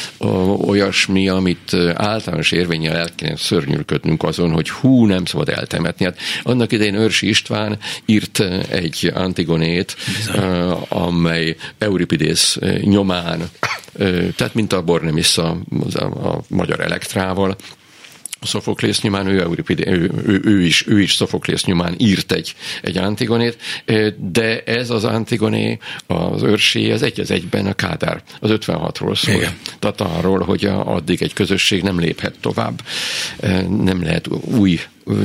[0.67, 5.94] olyasmi, amit általános érvényel el kéne szörnyűködnünk azon, hogy hú, nem szabad eltemetni.
[5.99, 10.71] Hát annak idején Őrsi István írt egy Antigonét, Bizony.
[10.89, 13.51] amely Euripidész nyomán,
[14.37, 15.59] tehát mint a Bornemisza
[15.95, 17.57] a, magyar elektrával,
[18.45, 22.97] Szofoklész nyomán, ő, Euripide, ő, ő, ő, is, ő is Szofoklész nyomán írt egy, egy
[22.97, 23.57] Antigonét,
[24.17, 29.35] de ez az Antigoné, az őrsé, ez egy az egyben a Kádár, az 56-ról szól.
[29.35, 29.59] Igen.
[29.79, 32.83] Tehát arról, hogy addig egy közösség nem léphet tovább,
[33.69, 34.81] nem lehet új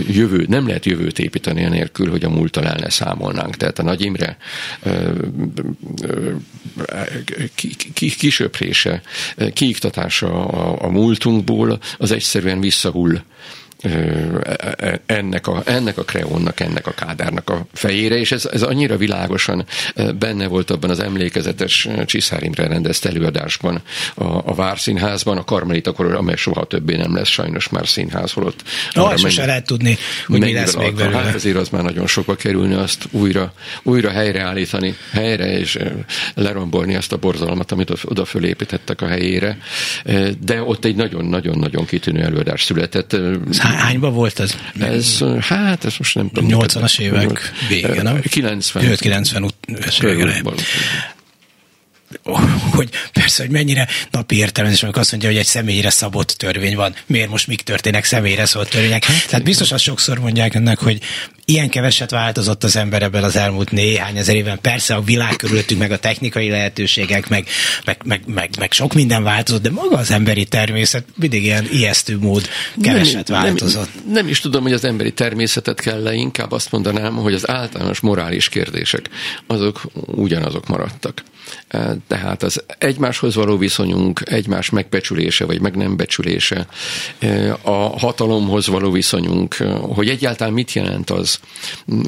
[0.08, 3.56] jövő, nem lehet jövőt építeni anélkül, hogy a múlttal el ne számolnánk.
[3.56, 4.38] Tehát a Nagy Imre
[8.18, 9.02] kisöprése,
[9.54, 13.22] kiiktatása a, a múltunkból, az egyszerűen visszahull
[15.06, 19.66] ennek a, ennek a kreónnak, ennek a kádárnak a fejére, és ez, ez annyira világosan
[20.20, 23.82] benne volt abban az emlékezetes Csiszár Imre rendezt előadásban
[24.16, 28.64] a, a Várszínházban, a Karmelita koror, amely soha többé nem lesz sajnos már színház, holott.
[28.94, 31.18] No, sose lehet tudni, hogy mi lesz még belőle.
[31.18, 33.54] Hát ezért az már nagyon sokba kerülni azt újra,
[33.84, 35.78] újra helyreállítani, helyre, és
[36.36, 39.58] lerombolni azt a borzalmat, amit oda fölépítettek a helyére.
[40.46, 43.18] De ott egy nagyon-nagyon-nagyon kitűnő előadás született
[43.76, 44.55] hányban volt ez?
[44.80, 46.59] Ez, hát, ez most nem tudom.
[46.61, 48.22] 80-as évek vége, nem?
[48.22, 48.95] 90.
[48.97, 49.55] 90 ut-
[52.78, 56.95] hogy persze, hogy mennyire napi értelmezés, amikor azt mondja, hogy egy személyre szabott törvény van.
[57.05, 59.05] Miért most mik történnek személyre szabott törvények?
[59.28, 61.01] Tehát biztos azt sokszor mondják ennek, hogy
[61.45, 64.60] ilyen keveset változott az ember ebben az elmúlt néhány ezer évben.
[64.62, 67.47] Persze a világ körülöttünk, meg a technikai lehetőségek, meg,
[67.86, 72.18] meg, meg, meg, meg sok minden változott, de maga az emberi természet mindig ilyen ijesztő
[72.18, 72.49] mód
[72.82, 73.89] keveset nem, változott.
[73.93, 77.49] Nem, nem is tudom, hogy az emberi természetet kell le, inkább azt mondanám, hogy az
[77.49, 79.10] általános morális kérdések,
[79.47, 81.24] azok ugyanazok maradtak.
[82.08, 86.68] Tehát az egymáshoz való viszonyunk, egymás megbecsülése vagy meg nem becsülése,
[87.62, 91.39] a hatalomhoz való viszonyunk, hogy egyáltalán mit jelent az,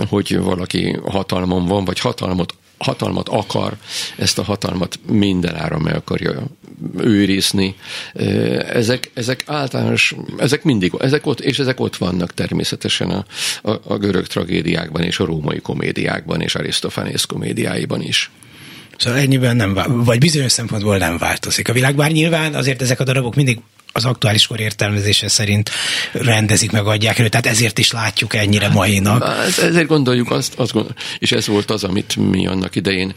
[0.09, 3.77] hogy valaki hatalmon van, vagy hatalmat hatalmat akar,
[4.17, 6.43] ezt a hatalmat mindenára meg akarja
[6.97, 7.75] őrizni.
[8.67, 13.25] Ezek, ezek általános, ezek mindig, ezek ott, és ezek ott vannak természetesen a,
[13.71, 18.31] a, a görög tragédiákban és a római komédiákban és Arisztofanész komédiáiban is.
[19.01, 21.69] Szóval ennyiben nem, vagy bizonyos szempontból nem változik.
[21.69, 23.59] A világ bár nyilván azért ezek a darabok mindig
[23.91, 25.69] az aktuális kor értelmezése szerint
[26.11, 29.23] rendezik, meg adják elő, tehát ezért is látjuk ennyire mainak.
[29.61, 33.13] Ezért gondoljuk azt, azt gondol, és ez volt az, amit mi annak idején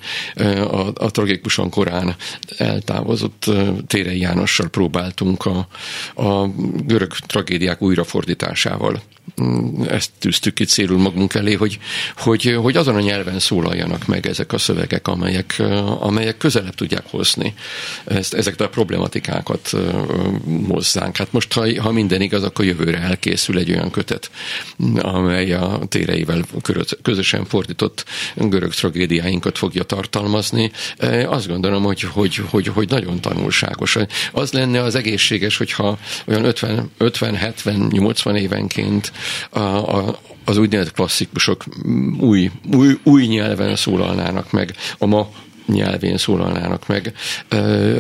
[0.70, 2.16] a, a tragikusan korán
[2.56, 3.50] eltávozott
[3.86, 5.68] Térei Jánossal próbáltunk a,
[6.22, 6.48] a
[6.86, 9.02] görög tragédiák újrafordításával
[9.88, 11.78] ezt tűztük ki célul magunk elé, hogy,
[12.16, 15.62] hogy, hogy azon a nyelven szólaljanak meg ezek a szövegek, amelyek,
[15.98, 17.54] amelyek közelebb tudják hozni
[18.04, 19.72] ezt, ezeket a problematikákat
[20.68, 21.16] hozzánk.
[21.16, 24.30] Hát most, ha, ha minden igaz, akkor jövőre elkészül egy olyan kötet,
[24.98, 26.44] amely a téreivel
[27.02, 28.04] közösen fordított
[28.34, 30.70] görög tragédiáinkat fogja tartalmazni.
[31.26, 33.98] Azt gondolom, hogy, hogy, hogy, hogy nagyon tanulságos.
[34.32, 36.52] Az lenne az egészséges, hogyha olyan
[36.98, 39.12] 50-70-80 évenként
[39.50, 41.64] a, a, az úgynevezett klasszikusok
[42.18, 45.28] új, új, új nyelven szólalnának meg, a ma
[45.66, 47.12] nyelvén szólalnának meg.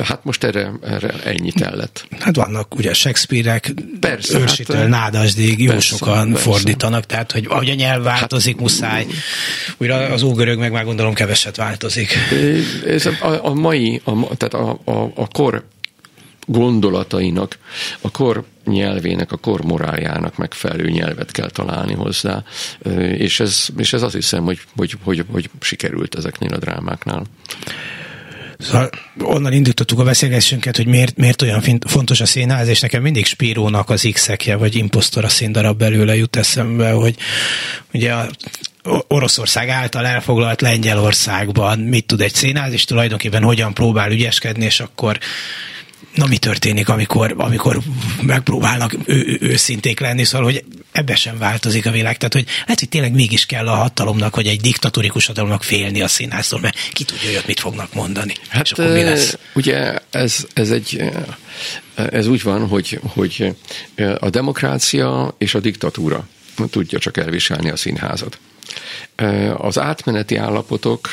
[0.02, 2.06] Hát most erre, erre ennyi kellett.
[2.20, 6.42] Hát vannak ugye Shakespeare-ek, persze, ősítől hát, Nádasdig, jó persze, sokan persze.
[6.50, 9.06] fordítanak, tehát hogy ahogy a nyelv változik, hát, muszáj.
[9.76, 12.14] Újra az ógörög meg már gondolom keveset változik.
[12.86, 15.64] Ez a, a mai, a, tehát a, a, a kor
[16.46, 17.58] gondolatainak,
[18.00, 22.44] a kor nyelvének, a kor moráljának megfelelő nyelvet kell találni hozzá,
[23.16, 27.22] és ez, és ez azt hiszem, hogy, hogy, hogy, hogy sikerült ezeknél a drámáknál.
[28.58, 33.26] Szóval onnan indítottuk a beszélgetésünket, hogy miért, miért olyan fontos a színház, és nekem mindig
[33.26, 37.16] Spírónak az x vagy impostor a színdarab belőle jut eszembe, hogy
[37.92, 38.28] ugye a
[39.08, 45.18] Oroszország által elfoglalt Lengyelországban mit tud egy színház, és tulajdonképpen hogyan próbál ügyeskedni, és akkor
[46.14, 47.80] na mi történik, amikor, amikor
[48.22, 52.16] megpróbálnak ő, őszinték lenni, szóval, hogy ebbe sem változik a világ.
[52.16, 56.08] Tehát, hogy lehet, hogy tényleg mégis kell a hatalomnak, vagy egy diktatórikus hatalomnak félni a
[56.08, 58.34] színháztól, mert ki tudja, hogy mit fognak mondani.
[58.48, 59.38] Hát, és akkor mi lesz?
[59.54, 61.02] Ugye ez, ez egy
[61.94, 63.54] ez úgy van, hogy, hogy
[64.18, 66.28] a demokrácia és a diktatúra
[66.70, 68.38] tudja csak elviselni a színházat.
[69.56, 71.08] Az átmeneti állapotok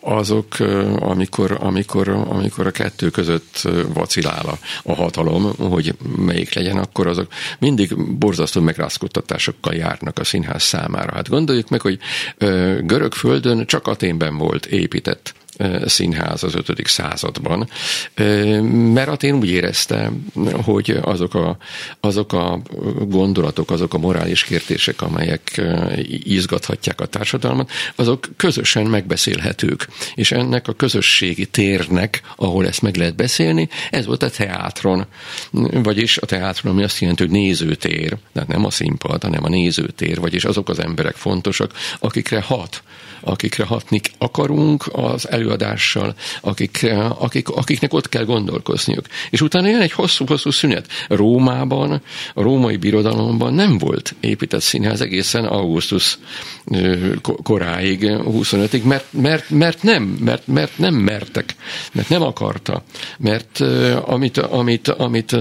[0.00, 0.58] azok,
[0.98, 7.32] amikor, amikor, amikor a kettő között vacilál a, a hatalom, hogy melyik legyen, akkor azok
[7.58, 11.14] mindig borzasztó megrázkodtatásokkal járnak a színház számára.
[11.14, 11.98] Hát gondoljuk meg, hogy
[12.80, 15.34] görög földön csak Aténben volt épített
[15.84, 16.86] színház az 5.
[16.86, 17.68] században,
[18.92, 20.12] mert Atén úgy érezte,
[20.62, 21.56] hogy azok a,
[22.00, 22.60] azok a
[23.00, 25.62] gondolatok, azok a morális kérdések, amelyek
[26.24, 29.88] izgathatják a társadalmat, azok közösen megbeszélhetők.
[30.14, 35.06] És ennek a közösségi térnek, ahol ezt meg lehet beszélni, ez volt a teátron.
[35.72, 40.20] Vagyis a teátron, ami azt jelenti, hogy nézőtér, de nem a színpad, hanem a nézőtér,
[40.20, 42.82] vagyis azok az emberek fontosak, akikre hat
[43.24, 46.86] akikre hatni akarunk az előadással, akik,
[47.18, 49.06] akik, akiknek ott kell gondolkozniuk.
[49.30, 50.86] És utána jön egy hosszú-hosszú szünet.
[51.08, 52.02] Rómában,
[52.34, 56.18] a római birodalomban nem volt épített színház egészen augusztus
[57.42, 61.54] koráig, 25-ig, mert, mert, mert nem, mert, mert nem mertek,
[61.92, 62.82] mert nem akarta,
[63.18, 63.60] mert
[64.04, 65.36] amit, amit, amit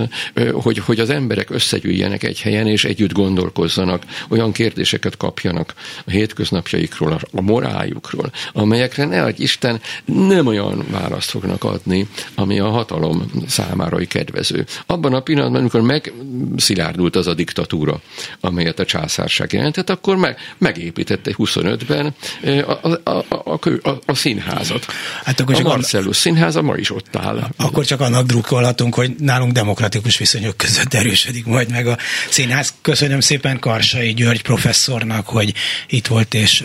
[0.53, 5.73] hogy, hogy az emberek összegyűjjenek egy helyen, és együtt gondolkozzanak, olyan kérdéseket kapjanak
[6.05, 12.59] a hétköznapjaikról, a morál halájukról, amelyekre ne egy Isten nem olyan választ fognak adni, ami
[12.59, 14.65] a hatalom számára kedvező.
[14.85, 18.01] Abban a pillanatban, amikor megszilárdult az a diktatúra,
[18.39, 22.13] amelyet a császárság jelentett, akkor meg, megépítette 25-ben
[22.43, 24.85] a, a, a, a, a színházat.
[25.23, 26.13] Hát akkor csak a Marcellus an...
[26.13, 27.47] színháza ma is ott áll.
[27.57, 31.97] Akkor csak annak drukkolhatunk, hogy nálunk demokratikus viszonyok között erősödik majd meg a
[32.29, 32.73] színház.
[32.81, 35.53] Köszönöm szépen Karsai György professzornak, hogy
[35.87, 36.63] itt volt és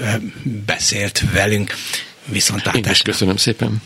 [0.67, 1.75] beszélt velünk.
[2.27, 2.87] Viszontlátásra.
[2.87, 3.83] Én is köszönöm szépen.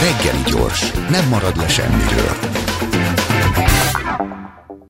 [0.00, 2.36] Reggeli gyors, nem marad le semmiről.